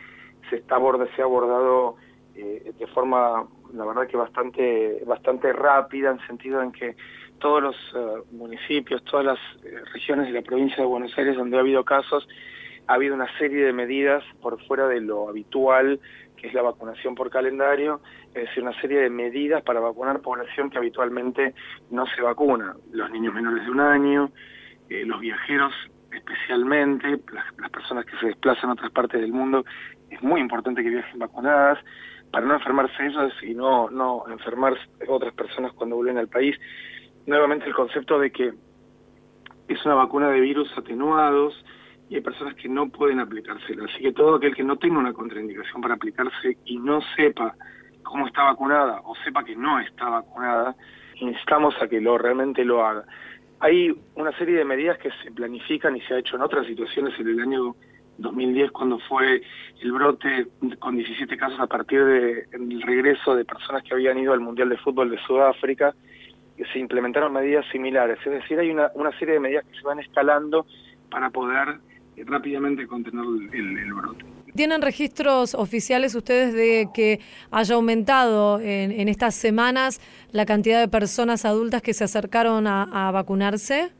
se 0.48 0.56
está 0.56 0.78
se 1.14 1.22
ha 1.22 1.24
abordado 1.24 1.96
eh, 2.34 2.72
de 2.78 2.86
forma, 2.88 3.46
la 3.72 3.84
verdad 3.84 4.06
que 4.06 4.16
bastante, 4.16 5.02
bastante 5.06 5.52
rápida, 5.52 6.10
en 6.10 6.26
sentido 6.26 6.62
en 6.62 6.72
que 6.72 6.96
todos 7.38 7.62
los 7.62 7.76
eh, 7.94 8.22
municipios, 8.32 9.02
todas 9.04 9.26
las 9.26 9.38
eh, 9.64 9.82
regiones 9.92 10.26
de 10.26 10.32
la 10.32 10.42
provincia 10.42 10.76
de 10.78 10.84
Buenos 10.84 11.16
Aires 11.18 11.36
donde 11.36 11.56
ha 11.56 11.60
habido 11.60 11.84
casos, 11.84 12.28
ha 12.86 12.94
habido 12.94 13.14
una 13.14 13.26
serie 13.38 13.64
de 13.64 13.72
medidas 13.72 14.22
por 14.40 14.62
fuera 14.66 14.86
de 14.88 15.00
lo 15.00 15.28
habitual, 15.28 16.00
que 16.36 16.48
es 16.48 16.54
la 16.54 16.62
vacunación 16.62 17.14
por 17.14 17.30
calendario, 17.30 18.00
es 18.34 18.46
decir, 18.46 18.62
una 18.62 18.78
serie 18.80 19.00
de 19.00 19.10
medidas 19.10 19.62
para 19.62 19.80
vacunar 19.80 20.20
población 20.20 20.70
que 20.70 20.78
habitualmente 20.78 21.54
no 21.90 22.06
se 22.06 22.22
vacuna. 22.22 22.74
Los 22.92 23.10
niños 23.10 23.34
menores 23.34 23.64
de 23.64 23.70
un 23.70 23.80
año, 23.80 24.30
eh, 24.88 25.04
los 25.06 25.20
viajeros 25.20 25.72
especialmente, 26.12 27.20
las, 27.32 27.70
personas 27.70 28.04
que 28.04 28.16
se 28.18 28.26
desplazan 28.26 28.70
a 28.70 28.72
otras 28.74 28.90
partes 28.90 29.20
del 29.20 29.32
mundo, 29.32 29.64
es 30.10 30.22
muy 30.22 30.40
importante 30.40 30.82
que 30.82 30.90
viajen 30.90 31.18
vacunadas 31.18 31.78
para 32.32 32.46
no 32.46 32.54
enfermarse 32.54 33.06
ellos 33.06 33.32
y 33.42 33.54
no, 33.54 33.90
no 33.90 34.24
enfermar 34.28 34.74
otras 35.06 35.34
personas 35.34 35.72
cuando 35.74 35.96
vuelven 35.96 36.18
al 36.18 36.28
país. 36.28 36.56
Nuevamente 37.26 37.66
el 37.66 37.74
concepto 37.74 38.18
de 38.18 38.32
que 38.32 38.52
es 39.68 39.84
una 39.84 39.94
vacuna 39.94 40.30
de 40.30 40.40
virus 40.40 40.68
atenuados, 40.76 41.54
y 42.08 42.16
hay 42.16 42.20
personas 42.20 42.54
que 42.56 42.68
no 42.68 42.90
pueden 42.90 43.20
aplicársela. 43.20 43.84
Así 43.84 44.02
que 44.02 44.12
todo 44.12 44.36
aquel 44.36 44.54
que 44.54 44.64
no 44.64 44.76
tenga 44.76 44.98
una 44.98 45.14
contraindicación 45.14 45.80
para 45.80 45.94
aplicarse 45.94 46.58
y 46.64 46.78
no 46.78 47.00
sepa 47.16 47.54
cómo 48.02 48.26
está 48.26 48.44
vacunada 48.44 49.00
o 49.04 49.14
sepa 49.24 49.44
que 49.44 49.56
no 49.56 49.78
está 49.80 50.08
vacunada, 50.08 50.76
instamos 51.16 51.74
a 51.80 51.88
que 51.88 52.00
lo 52.00 52.18
realmente 52.18 52.64
lo 52.64 52.84
haga. 52.84 53.04
Hay 53.60 53.98
una 54.16 54.36
serie 54.36 54.56
de 54.56 54.64
medidas 54.64 54.98
que 54.98 55.10
se 55.22 55.30
planifican 55.30 55.96
y 55.96 56.00
se 56.02 56.14
ha 56.14 56.18
hecho 56.18 56.36
en 56.36 56.42
otras 56.42 56.66
situaciones 56.66 57.18
en 57.18 57.28
el 57.28 57.40
año 57.40 57.76
2010 58.22 58.70
cuando 58.70 58.98
fue 59.08 59.42
el 59.80 59.92
brote 59.92 60.48
con 60.78 60.96
17 60.96 61.36
casos 61.36 61.60
a 61.60 61.66
partir 61.66 62.04
del 62.04 62.82
regreso 62.82 63.34
de 63.34 63.44
personas 63.44 63.82
que 63.82 63.94
habían 63.94 64.18
ido 64.18 64.32
al 64.32 64.40
Mundial 64.40 64.68
de 64.68 64.78
Fútbol 64.78 65.10
de 65.10 65.18
Sudáfrica, 65.26 65.94
se 66.72 66.78
implementaron 66.78 67.32
medidas 67.32 67.66
similares. 67.72 68.18
Es 68.24 68.32
decir, 68.32 68.58
hay 68.58 68.70
una, 68.70 68.90
una 68.94 69.10
serie 69.18 69.34
de 69.34 69.40
medidas 69.40 69.64
que 69.66 69.76
se 69.76 69.82
van 69.82 69.98
escalando 69.98 70.66
para 71.10 71.30
poder 71.30 71.80
rápidamente 72.24 72.86
contener 72.86 73.24
el, 73.52 73.94
brote. 73.94 74.24
¿Tienen 74.54 74.82
registros 74.82 75.54
oficiales 75.54 76.14
ustedes 76.14 76.52
de 76.52 76.88
que 76.92 77.20
haya 77.50 77.74
aumentado 77.74 78.60
en, 78.60 79.08
estas 79.08 79.34
semanas 79.34 80.00
la 80.30 80.44
cantidad 80.44 80.80
de 80.80 80.88
personas 80.88 81.44
adultas 81.44 81.82
que 81.82 81.94
se 81.94 82.04
acercaron 82.04 82.66
a, 82.66 83.10
vacunarse? 83.12 83.92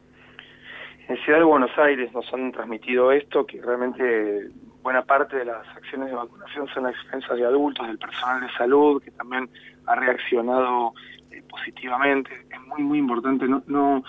En 1.07 1.17
Ciudad 1.17 1.39
de 1.39 1.45
Buenos 1.45 1.77
Aires 1.77 2.13
nos 2.13 2.31
han 2.33 2.51
transmitido 2.51 3.11
esto, 3.11 3.45
que 3.45 3.61
realmente 3.61 4.49
buena 4.81 5.03
parte 5.03 5.37
de 5.37 5.45
las 5.45 5.67
acciones 5.75 6.09
de 6.09 6.15
vacunación 6.15 6.67
son 6.67 6.85
a 6.85 6.91
expensas 6.91 7.37
de 7.37 7.45
adultos, 7.45 7.85
del 7.87 7.97
personal 7.97 8.41
de 8.41 8.53
salud, 8.53 9.03
que 9.03 9.11
también 9.11 9.49
ha 9.85 9.95
reaccionado 9.95 10.93
eh, 11.31 11.41
positivamente. 11.49 12.31
Es 12.49 12.61
muy, 12.61 12.83
muy 12.83 12.99
importante. 12.99 13.47
No, 13.47 13.61
no, 13.67 14.03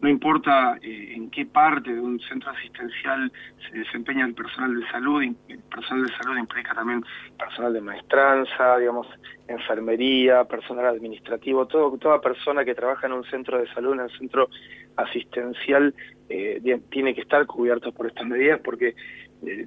no 0.00 0.08
importa 0.08 0.78
eh, 0.82 1.12
en 1.14 1.30
qué 1.30 1.46
parte 1.46 1.92
de 1.92 2.00
un 2.00 2.18
centro 2.20 2.50
asistencial 2.50 3.30
se 3.68 3.78
desempeña 3.78 4.24
el 4.24 4.34
personal 4.34 4.74
de 4.74 4.86
salud, 4.90 5.22
el 5.22 5.58
personal 5.70 6.06
de 6.06 6.16
salud 6.16 6.38
implica 6.38 6.74
también 6.74 7.04
personal 7.38 7.72
de 7.72 7.80
maestranza, 7.80 8.78
digamos, 8.78 9.06
enfermería, 9.46 10.44
personal 10.44 10.86
administrativo, 10.86 11.66
todo, 11.66 11.98
toda 11.98 12.20
persona 12.20 12.64
que 12.64 12.74
trabaja 12.74 13.06
en 13.06 13.12
un 13.12 13.24
centro 13.24 13.58
de 13.58 13.66
salud, 13.74 13.92
en 13.92 14.00
un 14.00 14.10
centro 14.10 14.48
asistencial, 15.02 15.94
eh, 16.28 16.80
tiene 16.90 17.14
que 17.14 17.22
estar 17.22 17.44
cubierto 17.46 17.92
por 17.92 18.06
estas 18.06 18.26
medidas 18.26 18.60
porque 18.62 18.94
eh, 19.46 19.66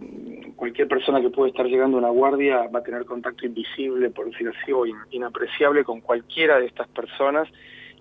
cualquier 0.55 0.87
persona 0.87 1.19
que 1.19 1.29
puede 1.29 1.49
estar 1.49 1.65
llegando 1.65 1.97
a 1.97 1.99
una 1.99 2.09
guardia 2.09 2.67
va 2.67 2.79
a 2.79 2.83
tener 2.83 3.05
contacto 3.05 3.45
invisible, 3.45 4.09
por 4.11 4.29
decir 4.29 4.49
así, 4.49 4.71
o 4.71 4.85
inapreciable 5.09 5.83
con 5.83 6.01
cualquiera 6.01 6.59
de 6.59 6.67
estas 6.67 6.87
personas. 6.89 7.47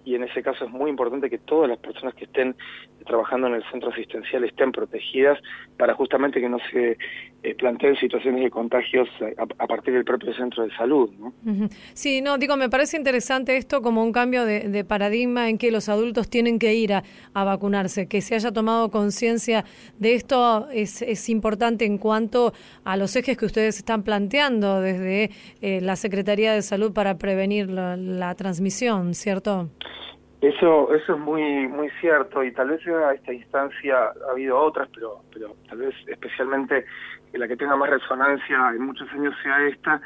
Y 0.04 0.16
en 0.16 0.24
ese 0.24 0.42
caso 0.42 0.64
es 0.64 0.70
muy 0.70 0.90
importante 0.90 1.30
que 1.30 1.38
todas 1.38 1.68
las 1.68 1.78
personas 1.78 2.14
que 2.14 2.24
estén 2.24 2.56
trabajando 3.04 3.46
en 3.48 3.54
el 3.54 3.64
centro 3.70 3.90
asistencial 3.90 4.44
estén 4.44 4.72
protegidas 4.72 5.38
para 5.76 5.94
justamente 5.94 6.40
que 6.40 6.48
no 6.48 6.58
se 6.70 6.96
eh, 7.44 7.54
planteen 7.56 7.96
situaciones 7.96 8.44
de 8.44 8.50
contagios 8.50 9.08
a, 9.36 9.66
partir 9.66 9.94
del 9.94 10.04
propio 10.04 10.32
centro 10.34 10.62
de 10.62 10.70
salud. 10.76 11.10
¿no? 11.18 11.32
Sí, 11.92 12.20
no, 12.20 12.38
digo, 12.38 12.56
me 12.56 12.68
parece 12.68 12.96
interesante 12.96 13.56
esto 13.56 13.82
como 13.82 14.02
un 14.02 14.12
cambio 14.12 14.44
de, 14.44 14.84
paradigma 14.84 15.48
en 15.48 15.58
que 15.58 15.70
los 15.70 15.88
adultos 15.88 16.30
tienen 16.30 16.58
que 16.58 16.74
ir 16.74 16.92
a, 16.92 17.02
vacunarse, 17.34 18.06
que 18.06 18.20
se 18.20 18.34
haya 18.34 18.52
tomado 18.52 18.90
conciencia 18.90 19.64
de 19.98 20.14
esto 20.14 20.68
es, 20.72 21.02
es, 21.02 21.28
importante 21.28 21.84
en 21.84 21.98
cuanto 21.98 22.52
a 22.84 22.96
los 22.96 23.16
ejes 23.16 23.36
que 23.36 23.46
ustedes 23.46 23.78
están 23.78 24.02
planteando 24.02 24.80
desde 24.80 25.30
eh, 25.60 25.80
la 25.80 25.96
Secretaría 25.96 26.52
de 26.52 26.62
Salud 26.62 26.92
para 26.92 27.18
prevenir 27.18 27.70
la, 27.70 27.96
la 27.96 28.34
transmisión, 28.34 29.14
¿cierto? 29.14 29.70
Eso, 30.42 30.92
eso 30.92 31.14
es 31.14 31.20
muy, 31.20 31.68
muy 31.68 31.88
cierto 32.00 32.42
y 32.42 32.50
tal 32.50 32.70
vez 32.70 32.84
a 32.88 33.14
esta 33.14 33.32
instancia 33.32 33.96
ha 33.96 34.32
habido 34.32 34.58
otras, 34.58 34.88
pero, 34.92 35.22
pero 35.32 35.54
tal 35.68 35.78
vez 35.78 35.94
especialmente 36.08 36.84
la 37.32 37.46
que 37.46 37.56
tenga 37.56 37.76
más 37.76 37.88
resonancia 37.88 38.72
en 38.74 38.82
muchos 38.84 39.08
años 39.12 39.36
sea 39.40 39.64
esta. 39.68 40.00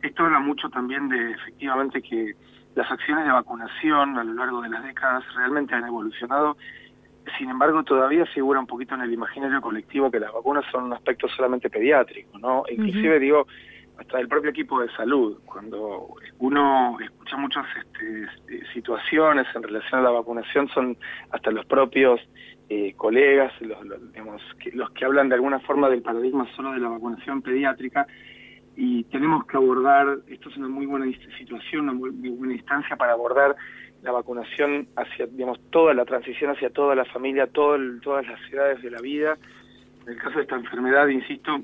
Esto 0.00 0.22
habla 0.24 0.38
mucho 0.38 0.70
también 0.70 1.08
de 1.08 1.32
efectivamente 1.32 2.00
que 2.02 2.34
las 2.76 2.88
acciones 2.88 3.24
de 3.24 3.32
vacunación 3.32 4.16
a 4.16 4.22
lo 4.22 4.34
largo 4.34 4.62
de 4.62 4.68
las 4.68 4.84
décadas 4.84 5.24
realmente 5.34 5.74
han 5.74 5.84
evolucionado. 5.84 6.56
Sin 7.36 7.50
embargo, 7.50 7.82
todavía 7.82 8.24
figura 8.26 8.60
un 8.60 8.68
poquito 8.68 8.94
en 8.94 9.00
el 9.00 9.12
imaginario 9.12 9.60
colectivo 9.60 10.08
que 10.08 10.20
las 10.20 10.32
vacunas 10.32 10.64
son 10.70 10.84
un 10.84 10.92
aspecto 10.92 11.26
solamente 11.28 11.68
pediátrico, 11.68 12.38
¿no? 12.38 12.62
Inclusive 12.70 13.18
digo, 13.18 13.48
hasta 14.00 14.18
el 14.18 14.28
propio 14.28 14.50
equipo 14.50 14.80
de 14.80 14.90
salud. 14.92 15.38
Cuando 15.44 16.14
uno 16.38 16.98
escucha 17.00 17.36
muchas 17.36 17.66
este, 17.76 18.22
eh, 18.48 18.62
situaciones 18.72 19.46
en 19.54 19.62
relación 19.62 20.00
a 20.00 20.04
la 20.04 20.10
vacunación, 20.10 20.68
son 20.68 20.96
hasta 21.30 21.50
los 21.50 21.66
propios 21.66 22.18
eh, 22.70 22.94
colegas, 22.96 23.52
los, 23.60 23.78
que, 24.58 24.72
los 24.72 24.90
que 24.92 25.04
hablan 25.04 25.28
de 25.28 25.34
alguna 25.34 25.60
forma 25.60 25.90
del 25.90 26.00
paradigma 26.00 26.48
solo 26.56 26.72
de 26.72 26.80
la 26.80 26.88
vacunación 26.88 27.42
pediátrica. 27.42 28.06
Y 28.74 29.04
tenemos 29.04 29.44
que 29.44 29.58
abordar, 29.58 30.20
esto 30.28 30.48
es 30.48 30.56
una 30.56 30.68
muy 30.68 30.86
buena 30.86 31.04
situación, 31.38 31.82
una 31.82 31.92
muy, 31.92 32.30
buena 32.30 32.54
instancia 32.54 32.96
para 32.96 33.12
abordar 33.12 33.54
la 34.02 34.12
vacunación 34.12 34.88
hacia, 34.96 35.26
digamos, 35.26 35.60
toda 35.68 35.92
la 35.92 36.06
transición 36.06 36.52
hacia 36.52 36.70
toda 36.70 36.94
la 36.94 37.04
familia, 37.04 37.48
todo 37.48 37.76
todas 38.00 38.26
las 38.26 38.40
edades 38.50 38.80
de 38.80 38.90
la 38.90 39.02
vida. 39.02 39.36
En 40.06 40.14
el 40.14 40.18
caso 40.18 40.36
de 40.36 40.42
esta 40.44 40.56
enfermedad, 40.56 41.06
insisto, 41.08 41.60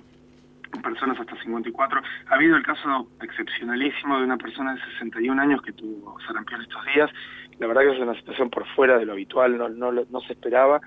personas 0.83 1.19
hasta 1.19 1.37
54. 1.43 2.01
Ha 2.27 2.35
habido 2.35 2.57
el 2.57 2.63
caso 2.63 3.09
excepcionalísimo 3.23 4.19
de 4.19 4.25
una 4.25 4.37
persona 4.37 4.75
de 4.75 4.81
61 4.93 5.41
años 5.41 5.63
que 5.63 5.73
tuvo 5.73 6.19
sarampión 6.27 6.63
estos 6.63 6.85
días. 6.95 7.11
La 7.59 7.67
verdad 7.67 7.83
que 7.83 7.97
es 7.97 8.01
una 8.01 8.15
situación 8.15 8.51
por 8.51 8.67
fuera 8.75 8.99
de 8.99 9.07
lo 9.07 9.13
habitual, 9.13 9.57
no, 9.57 9.69
no, 9.69 9.93
no 9.93 10.21
se 10.23 10.35
esperaba, 10.35 10.81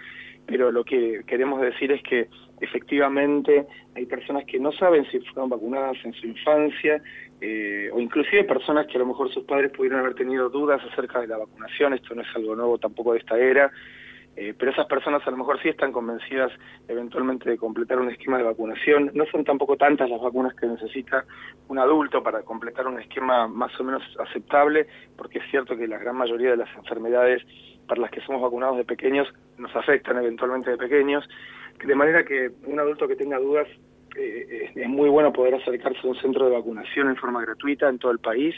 pero 0.46 0.72
lo 0.72 0.84
que 0.84 1.24
queremos 1.26 1.62
decir 1.62 1.92
es 1.92 2.02
que 2.04 2.30
efectivamente 2.62 3.66
hay 3.96 4.06
personas 4.06 4.46
que 4.46 4.60
no 4.60 4.72
saben 4.72 5.06
si 5.12 5.20
fueron 5.20 5.50
vacunadas 5.50 5.98
en 6.04 6.14
su 6.14 6.28
infancia, 6.28 7.02
eh, 7.42 7.90
o 7.94 8.00
inclusive 8.00 8.44
personas 8.44 8.88
que 8.88 8.98
a 8.98 9.00
lo 9.00 9.06
mejor 9.06 9.32
sus 9.34 9.46
padres 9.46 9.72
pudieron 9.72 10.02
haber 10.02 10.14
tenido 10.14 10.50
dudas 10.50 10.82
acerca 10.92 11.22
de 11.22 11.28
la 11.28 11.38
vacunación, 11.38 11.94
esto 11.94 12.14
no 12.14 12.22
es 12.22 12.28
algo 12.36 12.56
nuevo 12.56 12.78
tampoco 12.78 13.14
de 13.14 13.20
esta 13.20 13.38
era, 13.40 13.72
eh, 14.36 14.54
pero 14.58 14.72
esas 14.72 14.88
personas 14.88 15.26
a 15.28 15.32
lo 15.32 15.38
mejor 15.38 15.62
sí 15.62 15.70
están 15.70 15.92
convencidas 15.92 16.52
eventualmente 16.88 17.50
de 17.50 17.58
completar 17.58 18.00
un 18.00 18.10
esquema 18.10 18.38
de 18.38 18.44
vacunación. 18.44 19.12
No 19.14 19.26
son 19.26 19.44
tampoco 19.44 19.76
tantas 19.76 20.10
las 20.10 20.22
vacunas 20.22 20.54
que 20.56 20.68
necesita 20.68 21.26
un 21.68 21.80
adulto 21.80 22.24
para 22.24 22.44
completar 22.44 22.88
un 22.88 23.00
esquema 23.00 23.48
más 23.48 23.78
o 23.80 23.84
menos 23.84 24.04
aceptable, 24.20 24.88
porque 25.18 25.40
es 25.40 25.46
cierto 25.52 25.76
que 25.76 25.88
la 25.88 25.98
gran 25.98 26.16
mayoría 26.16 26.52
de 26.52 26.58
las 26.58 26.74
enfermedades 26.76 27.44
para 27.88 28.02
las 28.02 28.12
que 28.12 28.22
somos 28.22 28.42
vacunados 28.42 28.78
de 28.78 28.86
pequeños 28.86 29.28
nos 29.58 29.76
afectan 29.76 30.18
eventualmente 30.18 30.72
de 30.72 30.78
pequeños, 30.78 31.28
de 31.84 31.96
manera 31.96 32.24
que 32.24 32.52
un 32.66 32.80
adulto 32.80 33.08
que 33.08 33.16
tenga 33.16 33.40
dudas 33.40 33.68
eh, 34.16 34.72
es 34.76 34.88
muy 34.88 35.10
bueno 35.10 35.34
poder 35.34 35.56
acercarse 35.56 36.00
a 36.04 36.10
un 36.10 36.16
centro 36.16 36.46
de 36.46 36.52
vacunación 36.52 37.10
en 37.10 37.16
forma 37.16 37.42
gratuita 37.42 37.90
en 37.90 38.00
todo 38.00 38.12
el 38.12 38.20
país 38.20 38.56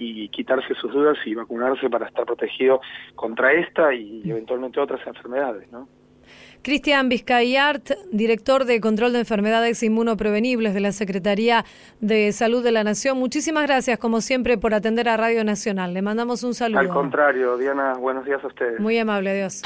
y 0.00 0.28
quitarse 0.30 0.74
sus 0.74 0.92
dudas 0.92 1.16
y 1.26 1.34
vacunarse 1.34 1.88
para 1.88 2.06
estar 2.06 2.24
protegido 2.24 2.80
contra 3.14 3.52
esta 3.52 3.94
y 3.94 4.22
eventualmente 4.28 4.80
otras 4.80 5.06
enfermedades, 5.06 5.70
¿no? 5.70 5.86
Cristian 6.62 7.08
Vizcayart, 7.08 7.90
director 8.12 8.64
de 8.64 8.80
Control 8.80 9.12
de 9.12 9.20
Enfermedades 9.20 9.82
Inmunoprevenibles 9.82 10.74
de 10.74 10.80
la 10.80 10.92
Secretaría 10.92 11.64
de 12.00 12.32
Salud 12.32 12.62
de 12.62 12.72
la 12.72 12.84
Nación. 12.84 13.18
Muchísimas 13.18 13.66
gracias, 13.66 13.98
como 13.98 14.20
siempre, 14.20 14.58
por 14.58 14.74
atender 14.74 15.08
a 15.08 15.16
Radio 15.16 15.42
Nacional. 15.42 15.94
Le 15.94 16.02
mandamos 16.02 16.42
un 16.42 16.54
saludo. 16.54 16.80
Al 16.80 16.88
contrario, 16.88 17.56
Diana, 17.56 17.94
buenos 17.94 18.24
días 18.26 18.44
a 18.44 18.46
ustedes. 18.46 18.78
Muy 18.78 18.98
amable, 18.98 19.30
adiós. 19.30 19.62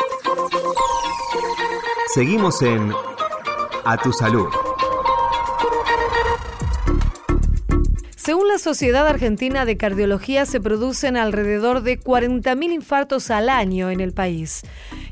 Seguimos 2.14 2.62
en 2.62 2.92
A 3.84 3.96
Tu 3.96 4.12
Salud. 4.12 4.48
Según 8.24 8.48
la 8.48 8.56
Sociedad 8.56 9.06
Argentina 9.06 9.66
de 9.66 9.76
Cardiología, 9.76 10.46
se 10.46 10.58
producen 10.58 11.18
alrededor 11.18 11.82
de 11.82 12.00
40.000 12.00 12.72
infartos 12.72 13.30
al 13.30 13.50
año 13.50 13.90
en 13.90 14.00
el 14.00 14.14
país. 14.14 14.62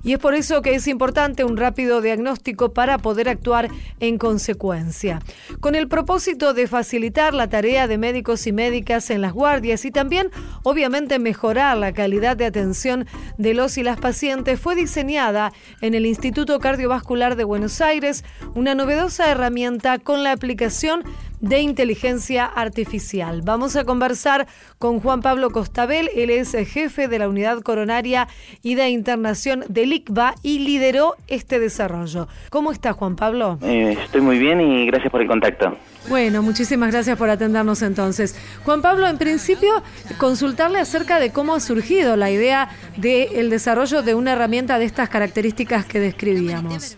Y 0.03 0.15
es 0.15 0.19
por 0.19 0.35
eso 0.35 0.63
que 0.63 0.75
es 0.75 0.87
importante 0.87 1.45
un 1.45 1.59
rápido 1.59 2.01
diagnóstico 2.01 2.73
para 2.73 2.97
poder 2.97 3.29
actuar 3.29 3.69
en 4.01 4.17
consecuencia. 4.17 5.21
Con 5.61 5.75
el 5.75 5.89
propósito 5.89 6.55
de 6.55 6.67
facilitar 6.67 7.35
la 7.35 7.51
tarea 7.51 7.87
de 7.87 7.99
médicos 7.99 8.47
y 8.47 8.53
médicas 8.53 9.11
en 9.11 9.21
las 9.21 9.35
guardias 9.35 9.85
y 9.85 9.91
también, 9.91 10.31
obviamente, 10.63 11.19
mejorar 11.19 11.77
la 11.77 11.93
calidad 11.93 12.39
de 12.39 12.47
atención 12.47 13.07
de 13.37 13.53
los 13.53 13.77
y 13.77 13.83
las 13.83 14.01
pacientes, 14.01 14.59
fue 14.59 14.75
diseñada 14.75 15.53
en 15.83 15.93
el 15.93 16.07
Instituto 16.07 16.59
Cardiovascular 16.61 17.37
de 17.37 17.45
Buenos 17.45 17.83
Aires 17.83 18.25
una 18.55 18.75
novedosa 18.75 19.31
herramienta 19.31 19.99
con 19.99 20.23
la 20.23 20.33
aplicación 20.33 21.05
de 21.43 21.61
inteligencia 21.61 22.47
artificial. 22.47 23.43
Vamos 23.45 23.77
a 23.77 23.85
conversar 23.85 24.47
con 24.79 25.01
Juan 25.01 25.21
Pablo 25.21 25.51
Costabel, 25.51 26.09
él 26.17 26.31
es 26.31 26.53
jefe 26.53 27.09
de 27.09 27.19
la 27.19 27.29
unidad 27.29 27.61
coronaria 27.61 28.29
y 28.63 28.77
de 28.77 28.89
internación 28.89 29.65
del 29.69 29.93
ICBA 29.93 30.37
y 30.43 30.61
lideró 30.61 31.17
este 31.29 31.59
desarrollo. 31.59 32.29
¿Cómo 32.49 32.73
está 32.73 32.93
Juan 32.95 33.17
Pablo? 33.17 33.59
Eh, 33.63 33.99
estoy 34.03 34.21
muy 34.21 34.39
bien 34.39 34.61
y 34.61 34.87
gracias 34.87 35.11
por 35.11 35.21
el 35.21 35.29
contacto. 35.29 35.77
Bueno, 36.09 36.43
muchísimas 36.43 36.93
gracias 36.93 37.19
por 37.19 37.29
atendernos 37.29 37.83
entonces. 37.83 38.37
Juan 38.65 38.81
Pablo, 38.81 39.07
en 39.09 39.19
principio, 39.19 39.71
consultarle 40.19 40.79
acerca 40.79 41.19
de 41.19 41.33
cómo 41.33 41.55
ha 41.55 41.61
surgido 41.61 42.17
la 42.17 42.31
idea 42.31 42.69
del 42.97 43.51
desarrollo 43.51 44.03
de 44.03 44.15
una 44.15 44.33
herramienta 44.33 44.79
de 44.79 44.85
estas 44.85 45.09
características 45.09 45.87
que 45.87 46.01
describíamos. 46.01 46.97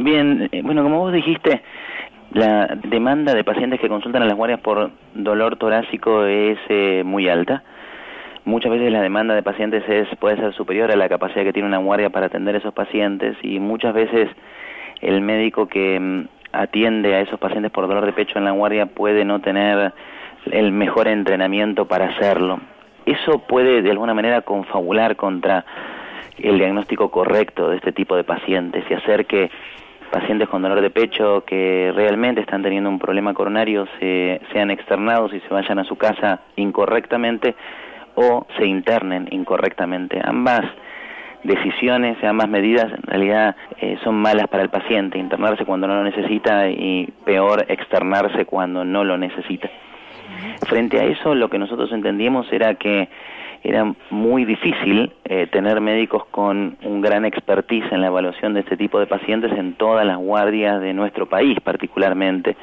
Bien, 0.00 0.48
eh, 0.50 0.62
bueno, 0.62 0.82
como 0.82 0.98
vos 0.98 1.12
dijiste, 1.12 1.62
la 2.32 2.66
demanda 2.84 3.34
de 3.34 3.44
pacientes 3.44 3.78
que 3.78 3.88
consultan 3.88 4.22
a 4.22 4.26
las 4.26 4.36
guardias 4.36 4.60
por 4.60 4.90
dolor 5.14 5.56
torácico 5.56 6.24
es 6.24 6.58
eh, 6.68 7.02
muy 7.04 7.28
alta. 7.28 7.62
Muchas 8.44 8.72
veces 8.72 8.90
la 8.90 9.02
demanda 9.02 9.34
de 9.34 9.42
pacientes 9.42 9.84
es, 9.88 10.08
puede 10.18 10.36
ser 10.36 10.54
superior 10.54 10.90
a 10.90 10.96
la 10.96 11.08
capacidad 11.08 11.44
que 11.44 11.52
tiene 11.52 11.68
una 11.68 11.78
guardia 11.78 12.10
para 12.10 12.26
atender 12.26 12.54
a 12.54 12.58
esos 12.58 12.72
pacientes 12.72 13.36
y 13.42 13.60
muchas 13.60 13.92
veces 13.92 14.30
el 15.00 15.20
médico 15.20 15.68
que 15.68 16.00
mm, 16.00 16.28
atiende 16.52 17.14
a 17.14 17.20
esos 17.20 17.38
pacientes 17.38 17.70
por 17.70 17.86
dolor 17.86 18.06
de 18.06 18.12
pecho 18.12 18.38
en 18.38 18.46
la 18.46 18.52
guardia 18.52 18.86
puede 18.86 19.24
no 19.24 19.40
tener 19.40 19.92
el 20.50 20.72
mejor 20.72 21.08
entrenamiento 21.08 21.86
para 21.86 22.06
hacerlo. 22.06 22.60
Eso 23.04 23.40
puede 23.40 23.82
de 23.82 23.90
alguna 23.90 24.14
manera 24.14 24.40
confabular 24.40 25.16
contra 25.16 25.66
el 26.38 26.56
diagnóstico 26.56 27.10
correcto 27.10 27.68
de 27.68 27.76
este 27.76 27.92
tipo 27.92 28.16
de 28.16 28.24
pacientes 28.24 28.84
y 28.90 28.94
hacer 28.94 29.26
que 29.26 29.50
pacientes 30.12 30.48
con 30.48 30.62
dolor 30.62 30.82
de 30.82 30.90
pecho 30.90 31.42
que 31.44 31.90
realmente 31.96 32.42
están 32.42 32.62
teniendo 32.62 32.90
un 32.90 32.98
problema 32.98 33.32
coronario 33.32 33.86
se, 33.98 34.40
sean 34.52 34.70
externados 34.70 35.32
y 35.32 35.40
se 35.40 35.48
vayan 35.48 35.78
a 35.78 35.84
su 35.84 35.96
casa 35.96 36.42
incorrectamente 36.56 37.56
o 38.14 38.46
se 38.58 38.66
internen 38.66 39.26
incorrectamente. 39.30 40.20
Ambas 40.22 40.60
decisiones, 41.42 42.22
ambas 42.22 42.48
medidas 42.48 42.92
en 42.92 43.02
realidad 43.02 43.56
eh, 43.80 43.96
son 44.04 44.16
malas 44.16 44.48
para 44.48 44.62
el 44.62 44.68
paciente, 44.68 45.18
internarse 45.18 45.64
cuando 45.64 45.88
no 45.88 45.96
lo 45.96 46.04
necesita 46.04 46.68
y 46.68 47.12
peor 47.24 47.64
externarse 47.68 48.44
cuando 48.44 48.84
no 48.84 49.04
lo 49.04 49.16
necesita. 49.16 49.70
Frente 50.68 51.00
a 51.00 51.04
eso, 51.04 51.34
lo 51.34 51.48
que 51.48 51.58
nosotros 51.58 51.90
entendíamos 51.90 52.52
era 52.52 52.74
que 52.74 53.08
era 53.64 53.94
muy 54.10 54.44
difícil 54.44 55.12
eh, 55.24 55.46
tener 55.46 55.80
médicos 55.80 56.24
con 56.26 56.76
un 56.82 57.00
gran 57.00 57.24
expertise 57.24 57.90
en 57.92 58.00
la 58.00 58.08
evaluación 58.08 58.54
de 58.54 58.60
este 58.60 58.76
tipo 58.76 58.98
de 58.98 59.06
pacientes 59.06 59.52
en 59.52 59.74
todas 59.74 60.04
las 60.04 60.18
guardias 60.18 60.80
de 60.80 60.92
nuestro 60.92 61.26
país 61.26 61.58
particularmente. 61.60 62.56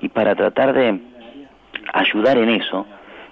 Y 0.00 0.08
para 0.08 0.34
tratar 0.34 0.74
de 0.74 1.00
ayudar 1.92 2.36
en 2.36 2.50
eso, 2.50 2.86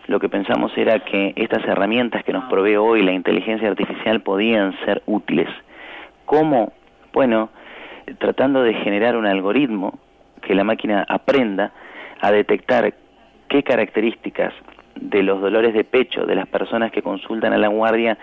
lo 0.06 0.18
que 0.18 0.30
pensamos 0.30 0.72
era 0.76 1.00
que 1.00 1.34
estas 1.36 1.64
herramientas 1.66 2.24
que 2.24 2.32
nos 2.32 2.44
provee 2.44 2.76
hoy 2.76 3.02
la 3.02 3.12
inteligencia 3.12 3.68
artificial 3.68 4.20
podían 4.22 4.74
ser 4.84 5.02
útiles. 5.04 5.48
¿Cómo? 6.24 6.72
Bueno, 7.12 7.50
tratando 8.18 8.62
de 8.62 8.72
generar 8.74 9.16
un 9.16 9.26
algoritmo 9.26 9.98
que 10.40 10.54
la 10.54 10.64
máquina 10.64 11.04
aprenda 11.06 11.72
a 12.20 12.32
detectar 12.32 12.94
qué 13.48 13.62
características 13.62 14.54
de 15.00 15.22
los 15.22 15.40
dolores 15.40 15.74
de 15.74 15.84
pecho 15.84 16.24
de 16.26 16.34
las 16.34 16.46
personas 16.48 16.92
que 16.92 17.02
consultan 17.02 17.52
a 17.52 17.58
la 17.58 17.68
guardia 17.68 18.18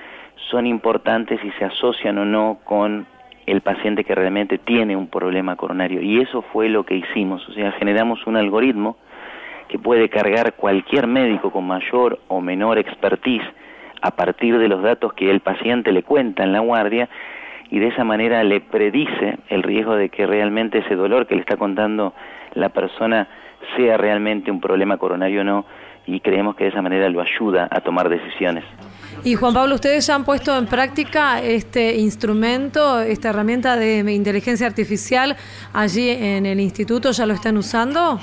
son 0.50 0.68
importantes 0.68 1.40
y 1.44 1.52
se 1.52 1.66
asocian 1.66 2.18
o 2.18 2.26
no 2.26 2.60
con 2.64 3.06
el 3.46 3.62
paciente 3.62 4.04
que 4.04 4.16
realmente 4.16 4.58
tiene 4.58 4.96
un 4.96 5.08
problema 5.08 5.56
coronario. 5.56 6.02
Y 6.02 6.20
eso 6.20 6.42
fue 6.42 6.70
lo 6.70 6.84
que 6.84 6.96
hicimos, 6.96 7.48
o 7.48 7.54
sea, 7.54 7.72
generamos 7.74 8.26
un 8.28 8.38
algoritmo 8.38 8.98
que 9.68 9.80
puede 9.80 10.10
cargar 10.10 10.54
cualquier 10.54 11.08
médico 11.08 11.52
con 11.52 11.66
mayor 11.66 12.20
o 12.28 12.42
menor 12.42 12.78
expertise 12.78 13.46
a 14.02 14.12
partir 14.12 14.58
de 14.58 14.68
los 14.68 14.84
datos 14.84 15.14
que 15.14 15.32
el 15.32 15.40
paciente 15.40 15.92
le 15.92 16.04
cuenta 16.04 16.44
en 16.44 16.54
la 16.54 16.60
guardia 16.60 17.10
y 17.72 17.80
de 17.80 17.88
esa 17.88 18.04
manera 18.04 18.44
le 18.44 18.62
predice 18.62 19.40
el 19.50 19.64
riesgo 19.64 19.96
de 19.96 20.10
que 20.10 20.28
realmente 20.28 20.80
ese 20.80 20.96
dolor 20.96 21.26
que 21.26 21.36
le 21.36 21.42
está 21.42 21.58
contando 21.58 22.14
la 22.54 22.70
persona 22.70 23.28
sea 23.76 23.98
realmente 23.98 24.52
un 24.52 24.62
problema 24.62 24.98
coronario 24.98 25.42
o 25.42 25.44
no 25.44 25.66
y 26.06 26.20
creemos 26.20 26.56
que 26.56 26.66
de 26.66 26.70
esa 26.70 26.82
manera 26.82 27.10
lo 27.10 27.22
ayuda 27.22 27.68
a 27.72 27.82
tomar 27.82 28.10
decisiones. 28.10 28.64
Y 29.24 29.36
Juan 29.36 29.54
Pablo, 29.54 29.76
¿ustedes 29.76 30.06
ya 30.06 30.16
han 30.16 30.24
puesto 30.24 30.56
en 30.58 30.68
práctica 30.68 31.42
este 31.42 31.96
instrumento, 31.98 33.02
esta 33.02 33.30
herramienta 33.30 33.76
de 33.76 34.00
inteligencia 34.14 34.68
artificial 34.68 35.36
allí 35.74 36.10
en 36.10 36.46
el 36.46 36.60
instituto? 36.60 37.12
¿Ya 37.12 37.26
lo 37.26 37.34
están 37.34 37.58
usando? 37.58 38.20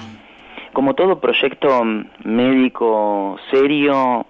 Como 0.73 0.95
todo 0.95 1.21
proyecto 1.21 1.83
médico 2.25 3.37
serio, 3.51 4.27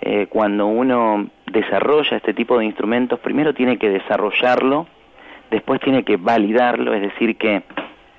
eh, 0.00 0.26
cuando 0.28 0.66
uno 0.66 1.28
desarrolla 1.46 2.16
este 2.16 2.34
tipo 2.34 2.58
de 2.58 2.64
instrumentos, 2.64 3.20
primero 3.20 3.54
tiene 3.54 3.78
que 3.78 3.88
desarrollarlo, 3.88 4.86
después 5.50 5.80
tiene 5.80 6.04
que 6.04 6.16
validarlo, 6.16 6.94
es 6.94 7.02
decir, 7.02 7.36
que 7.36 7.62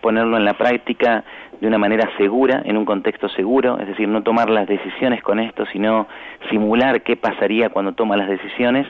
ponerlo 0.01 0.37
en 0.37 0.45
la 0.45 0.53
práctica 0.53 1.23
de 1.59 1.67
una 1.67 1.77
manera 1.77 2.09
segura, 2.17 2.61
en 2.65 2.77
un 2.77 2.85
contexto 2.85 3.29
seguro, 3.29 3.79
es 3.79 3.87
decir, 3.87 4.07
no 4.07 4.23
tomar 4.23 4.49
las 4.49 4.67
decisiones 4.67 5.21
con 5.21 5.39
esto, 5.39 5.65
sino 5.67 6.07
simular 6.49 7.01
qué 7.01 7.15
pasaría 7.15 7.69
cuando 7.69 7.93
toma 7.93 8.17
las 8.17 8.29
decisiones 8.29 8.87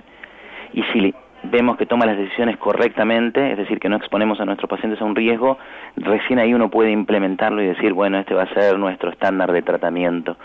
y 0.74 0.84
si 0.94 1.14
vemos 1.44 1.78
que 1.78 1.86
toma 1.86 2.06
las 2.06 2.18
decisiones 2.18 2.58
correctamente, 2.58 3.52
es 3.52 3.58
decir, 3.58 3.80
que 3.80 3.90
no 3.90 3.96
exponemos 3.98 4.40
a 4.40 4.46
nuestros 4.46 4.70
pacientes 4.70 5.02
a 5.02 5.06
un 5.06 5.16
riesgo, 5.16 5.58
recién 5.96 6.40
ahí 6.40 6.54
uno 6.54 6.70
puede 6.70 6.92
implementarlo 6.92 7.62
y 7.62 7.68
decir, 7.68 7.94
bueno, 7.94 8.20
este 8.20 8.34
va 8.34 8.44
a 8.44 8.54
ser 8.54 8.78
nuestro 8.78 9.10
estándar 9.10 9.52
de 9.52 9.62
tratamiento. 9.62 10.38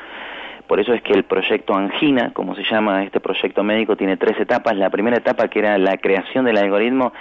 Por 0.66 0.78
eso 0.78 0.92
es 0.94 1.02
que 1.02 1.12
el 1.12 1.24
proyecto 1.24 1.74
Angina, 1.74 2.30
como 2.32 2.54
se 2.54 2.62
llama 2.62 3.02
este 3.02 3.18
proyecto 3.18 3.64
médico, 3.64 3.96
tiene 3.96 4.16
tres 4.16 4.38
etapas. 4.38 4.76
La 4.76 4.88
primera 4.88 5.16
etapa, 5.16 5.48
que 5.48 5.58
era 5.58 5.76
la 5.78 5.96
creación 5.96 6.44
del 6.44 6.58
algoritmo, 6.58 7.12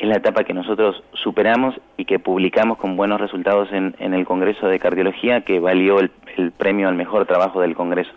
es 0.00 0.08
la 0.08 0.16
etapa 0.16 0.44
que 0.44 0.54
nosotros 0.54 1.02
superamos 1.12 1.78
y 1.98 2.06
que 2.06 2.18
publicamos 2.18 2.78
con 2.78 2.96
buenos 2.96 3.20
resultados 3.20 3.68
en, 3.70 3.94
el 3.98 4.24
Congreso 4.24 4.66
de 4.66 4.78
Cardiología, 4.78 5.42
que 5.42 5.60
valió 5.60 6.00
el, 6.00 6.10
premio 6.56 6.88
al 6.88 6.94
mejor 6.94 7.26
trabajo 7.26 7.60
del 7.60 7.74
Congreso. 7.74 8.10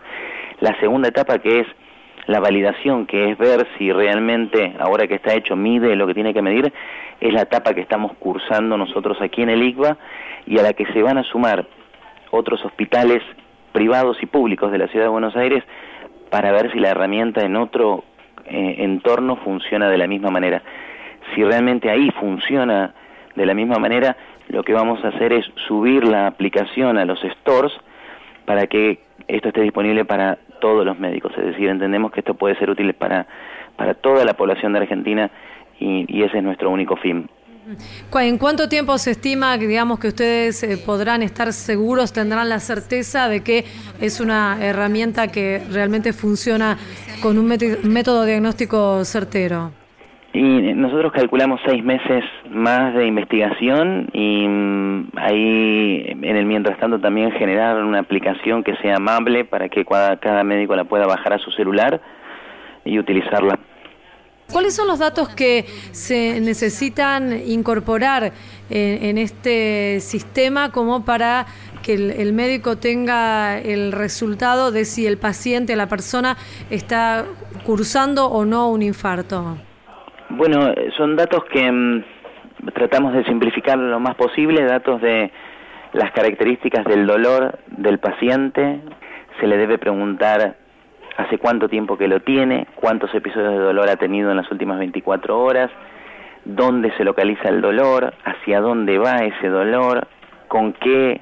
La 0.61 0.79
segunda 0.79 1.09
etapa, 1.09 1.39
que 1.39 1.59
es 1.59 1.67
la 2.25 2.39
validación, 2.39 3.05
que 3.05 3.31
es 3.31 3.37
ver 3.37 3.67
si 3.77 3.91
realmente, 3.91 4.73
ahora 4.79 5.07
que 5.07 5.15
está 5.15 5.33
hecho, 5.33 5.57
mide 5.57 5.97
lo 5.97 6.07
que 6.07 6.13
tiene 6.13 6.33
que 6.33 6.41
medir, 6.41 6.71
es 7.19 7.33
la 7.33 7.41
etapa 7.41 7.73
que 7.73 7.81
estamos 7.81 8.13
cursando 8.13 8.77
nosotros 8.77 9.17
aquí 9.21 9.41
en 9.41 9.49
el 9.49 9.61
ICBA 9.61 9.97
y 10.45 10.59
a 10.59 10.63
la 10.63 10.71
que 10.71 10.85
se 10.93 11.01
van 11.01 11.17
a 11.17 11.23
sumar 11.23 11.67
otros 12.31 12.63
hospitales 12.63 13.21
privados 13.73 14.17
y 14.21 14.25
públicos 14.25 14.71
de 14.71 14.77
la 14.77 14.87
Ciudad 14.87 15.07
de 15.07 15.11
Buenos 15.11 15.35
Aires 15.35 15.65
para 16.29 16.53
ver 16.53 16.71
si 16.71 16.79
la 16.79 16.91
herramienta 16.91 17.41
en 17.41 17.57
otro 17.57 18.05
eh, 18.45 18.75
entorno 18.79 19.35
funciona 19.35 19.89
de 19.89 19.97
la 19.97 20.07
misma 20.07 20.29
manera 20.29 20.63
si 21.33 21.43
realmente 21.43 21.89
ahí 21.89 22.09
funciona 22.19 22.93
de 23.35 23.45
la 23.45 23.53
misma 23.53 23.77
manera, 23.77 24.15
lo 24.49 24.63
que 24.63 24.73
vamos 24.73 25.03
a 25.03 25.09
hacer 25.09 25.33
es 25.33 25.45
subir 25.67 26.03
la 26.05 26.27
aplicación 26.27 26.97
a 26.97 27.05
los 27.05 27.19
stores 27.21 27.71
para 28.45 28.67
que 28.67 28.99
esto 29.27 29.49
esté 29.49 29.61
disponible 29.61 30.05
para 30.05 30.37
todos 30.59 30.85
los 30.85 30.99
médicos. 30.99 31.31
Es 31.37 31.45
decir, 31.45 31.69
entendemos 31.69 32.11
que 32.11 32.19
esto 32.19 32.35
puede 32.35 32.55
ser 32.57 32.69
útil 32.69 32.93
para, 32.93 33.25
para 33.75 33.93
toda 33.93 34.25
la 34.25 34.33
población 34.33 34.73
de 34.73 34.79
Argentina 34.79 35.31
y, 35.79 36.23
ese 36.23 36.37
es 36.37 36.43
nuestro 36.43 36.69
único 36.69 36.95
fin. 36.95 37.29
¿En 38.13 38.37
cuánto 38.37 38.67
tiempo 38.67 38.97
se 38.97 39.11
estima 39.11 39.57
digamos 39.57 39.97
que 39.97 40.09
ustedes 40.09 40.63
eh, 40.63 40.77
podrán 40.77 41.23
estar 41.23 41.53
seguros, 41.53 42.11
tendrán 42.11 42.49
la 42.49 42.59
certeza 42.59 43.29
de 43.29 43.41
que 43.41 43.63
es 44.01 44.19
una 44.19 44.57
herramienta 44.61 45.29
que 45.29 45.61
realmente 45.71 46.11
funciona 46.11 46.77
con 47.21 47.37
un 47.37 47.47
método 47.47 48.25
diagnóstico 48.25 49.05
certero? 49.05 49.71
Y 50.33 50.73
nosotros 50.73 51.11
calculamos 51.11 51.61
seis 51.63 51.83
meses 51.83 52.23
más 52.49 52.95
de 52.95 53.05
investigación 53.05 54.09
y 54.13 54.47
mm, 54.47 55.11
ahí 55.15 56.05
en 56.09 56.35
el 56.35 56.45
mientras 56.47 56.79
tanto 56.79 56.99
también 56.99 57.31
generar 57.33 57.83
una 57.83 57.99
aplicación 57.99 58.63
que 58.63 58.75
sea 58.77 58.95
amable 58.95 59.45
para 59.45 59.69
que 59.69 59.85
cada, 59.85 60.43
médico 60.43 60.75
la 60.75 60.85
pueda 60.85 61.05
bajar 61.05 61.33
a 61.33 61.37
su 61.37 61.51
celular 61.51 62.01
y 62.83 62.97
utilizarla. 62.97 63.59
¿Cuáles 64.51 64.75
son 64.75 64.87
los 64.87 64.97
datos 64.97 65.29
que 65.29 65.65
se 65.91 66.41
necesitan 66.41 67.39
incorporar 67.45 68.33
en, 68.71 69.17
este 69.19 69.99
sistema 69.99 70.71
como 70.71 71.05
para 71.05 71.45
que 71.83 71.93
el, 71.93 72.33
médico 72.33 72.77
tenga 72.77 73.59
el 73.59 73.91
resultado 73.91 74.71
de 74.71 74.85
si 74.85 75.05
el 75.05 75.17
paciente, 75.17 75.75
la 75.75 75.87
persona, 75.87 76.37
está 76.71 77.25
cursando 77.65 78.25
o 78.25 78.45
no 78.45 78.69
un 78.69 78.81
infarto? 78.81 79.57
Bueno, 80.35 80.73
son 80.97 81.15
datos 81.15 81.43
que 81.45 81.71
mm, 81.71 82.03
tratamos 82.73 83.13
de 83.13 83.23
simplificar 83.25 83.77
lo 83.77 83.99
más 83.99 84.15
posible, 84.15 84.63
datos 84.63 84.99
de 84.99 85.31
las 85.93 86.11
características 86.11 86.85
del 86.85 87.05
dolor 87.05 87.59
del 87.67 87.99
paciente, 87.99 88.79
se 89.39 89.45
le 89.45 89.57
debe 89.57 89.77
preguntar 89.77 90.55
hace 91.17 91.37
cuánto 91.37 91.69
tiempo 91.69 91.99
que 91.99 92.07
lo 92.07 92.21
tiene, 92.21 92.65
cuántos 92.73 93.13
episodios 93.13 93.51
de 93.51 93.59
dolor 93.59 93.87
ha 93.89 93.97
tenido 93.97 94.31
en 94.31 94.37
las 94.37 94.49
últimas 94.51 94.79
24 94.79 95.39
horas, 95.39 95.69
dónde 96.45 96.91
se 96.97 97.03
localiza 97.03 97.49
el 97.49 97.61
dolor, 97.61 98.15
hacia 98.25 98.59
dónde 98.59 98.97
va 98.97 99.17
ese 99.17 99.49
dolor, 99.49 100.07
con 100.47 100.73
qué 100.73 101.21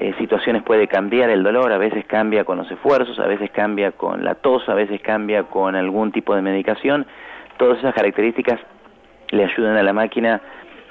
eh, 0.00 0.14
situaciones 0.18 0.62
puede 0.64 0.86
cambiar 0.86 1.30
el 1.30 1.42
dolor, 1.42 1.72
a 1.72 1.78
veces 1.78 2.04
cambia 2.04 2.44
con 2.44 2.58
los 2.58 2.70
esfuerzos, 2.70 3.18
a 3.20 3.26
veces 3.26 3.50
cambia 3.52 3.92
con 3.92 4.22
la 4.22 4.34
tos, 4.34 4.68
a 4.68 4.74
veces 4.74 5.00
cambia 5.00 5.44
con 5.44 5.74
algún 5.76 6.12
tipo 6.12 6.34
de 6.36 6.42
medicación. 6.42 7.06
Todas 7.58 7.78
esas 7.78 7.94
características 7.94 8.60
le 9.30 9.44
ayudan 9.44 9.76
a 9.76 9.82
la 9.82 9.92
máquina 9.92 10.40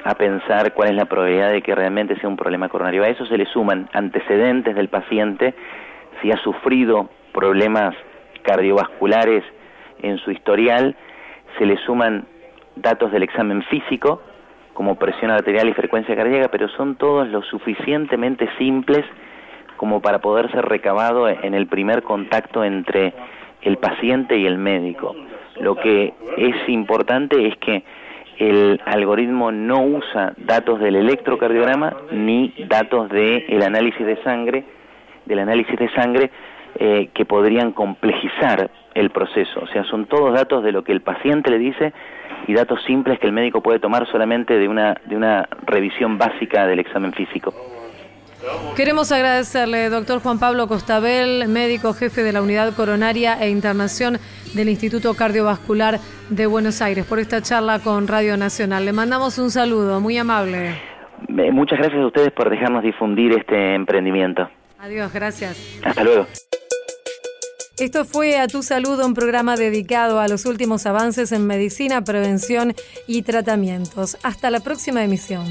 a 0.03 0.15
pensar 0.15 0.73
cuál 0.73 0.89
es 0.89 0.95
la 0.95 1.05
probabilidad 1.05 1.51
de 1.51 1.61
que 1.61 1.73
realmente 1.73 2.15
sea 2.19 2.29
un 2.29 2.37
problema 2.37 2.69
coronario. 2.69 3.03
A 3.03 3.07
eso 3.07 3.25
se 3.25 3.37
le 3.37 3.45
suman 3.45 3.89
antecedentes 3.93 4.75
del 4.75 4.89
paciente, 4.89 5.53
si 6.21 6.31
ha 6.31 6.37
sufrido 6.37 7.09
problemas 7.33 7.95
cardiovasculares 8.43 9.43
en 10.01 10.17
su 10.19 10.31
historial, 10.31 10.95
se 11.57 11.65
le 11.65 11.77
suman 11.85 12.25
datos 12.75 13.11
del 13.11 13.23
examen 13.23 13.63
físico, 13.63 14.21
como 14.73 14.95
presión 14.95 15.31
arterial 15.31 15.67
y 15.69 15.73
frecuencia 15.73 16.15
cardíaca, 16.15 16.49
pero 16.51 16.67
son 16.69 16.95
todos 16.97 17.27
lo 17.29 17.41
suficientemente 17.41 18.47
simples 18.57 19.03
como 19.75 20.01
para 20.01 20.19
poder 20.19 20.51
ser 20.51 20.65
recabado 20.65 21.27
en 21.27 21.53
el 21.53 21.67
primer 21.67 22.03
contacto 22.03 22.63
entre 22.63 23.13
el 23.61 23.77
paciente 23.77 24.37
y 24.37 24.45
el 24.45 24.57
médico. 24.57 25.15
Lo 25.59 25.75
que 25.75 26.13
es 26.37 26.69
importante 26.69 27.47
es 27.47 27.57
que 27.57 27.83
el 28.37 28.79
algoritmo 28.85 29.51
no 29.51 29.81
usa 29.83 30.33
datos 30.37 30.79
del 30.79 30.95
electrocardiograma 30.95 31.95
ni 32.11 32.53
datos 32.67 33.09
del 33.09 33.63
análisis 33.63 34.05
de 34.05 34.21
sangre, 34.23 34.63
del 35.25 35.39
análisis 35.39 35.77
de 35.77 35.89
sangre 35.89 36.31
eh, 36.79 37.09
que 37.13 37.25
podrían 37.25 37.71
complejizar 37.71 38.69
el 38.93 39.09
proceso. 39.09 39.61
O 39.61 39.67
sea, 39.67 39.83
son 39.85 40.05
todos 40.05 40.33
datos 40.33 40.63
de 40.63 40.71
lo 40.71 40.83
que 40.83 40.91
el 40.91 41.01
paciente 41.01 41.49
le 41.49 41.57
dice 41.57 41.93
y 42.47 42.53
datos 42.53 42.83
simples 42.83 43.19
que 43.19 43.27
el 43.27 43.33
médico 43.33 43.61
puede 43.61 43.79
tomar 43.79 44.07
solamente 44.07 44.57
de 44.57 44.67
una, 44.67 44.95
de 45.05 45.15
una 45.15 45.47
revisión 45.65 46.17
básica 46.17 46.67
del 46.67 46.79
examen 46.79 47.13
físico. 47.13 47.53
Queremos 48.75 49.11
agradecerle, 49.11 49.89
doctor 49.89 50.21
Juan 50.21 50.39
Pablo 50.39 50.67
Costabel, 50.67 51.47
médico 51.47 51.93
jefe 51.93 52.21
de 52.23 52.31
la 52.31 52.41
Unidad 52.41 52.73
Coronaria 52.75 53.37
e 53.41 53.49
Internación 53.49 54.19
del 54.53 54.69
Instituto 54.69 55.15
Cardiovascular 55.15 55.99
de 56.29 56.45
Buenos 56.45 56.81
Aires, 56.81 57.05
por 57.05 57.19
esta 57.19 57.41
charla 57.41 57.79
con 57.79 58.07
Radio 58.07 58.37
Nacional. 58.37 58.85
Le 58.85 58.93
mandamos 58.93 59.39
un 59.39 59.49
saludo, 59.49 59.99
muy 59.99 60.17
amable. 60.17 60.75
Muchas 61.27 61.79
gracias 61.79 61.99
a 61.99 62.05
ustedes 62.05 62.31
por 62.31 62.49
dejarnos 62.49 62.83
difundir 62.83 63.31
este 63.33 63.73
emprendimiento. 63.73 64.47
Adiós, 64.79 65.11
gracias. 65.11 65.57
Hasta 65.83 66.03
luego. 66.03 66.27
Esto 67.79 68.05
fue 68.05 68.39
A 68.39 68.47
Tu 68.47 68.63
Salud, 68.63 68.99
un 69.03 69.13
programa 69.13 69.55
dedicado 69.55 70.19
a 70.19 70.27
los 70.27 70.45
últimos 70.45 70.85
avances 70.85 71.31
en 71.31 71.45
medicina, 71.45 72.03
prevención 72.03 72.73
y 73.07 73.23
tratamientos. 73.23 74.17
Hasta 74.23 74.49
la 74.51 74.59
próxima 74.59 75.03
emisión. 75.03 75.45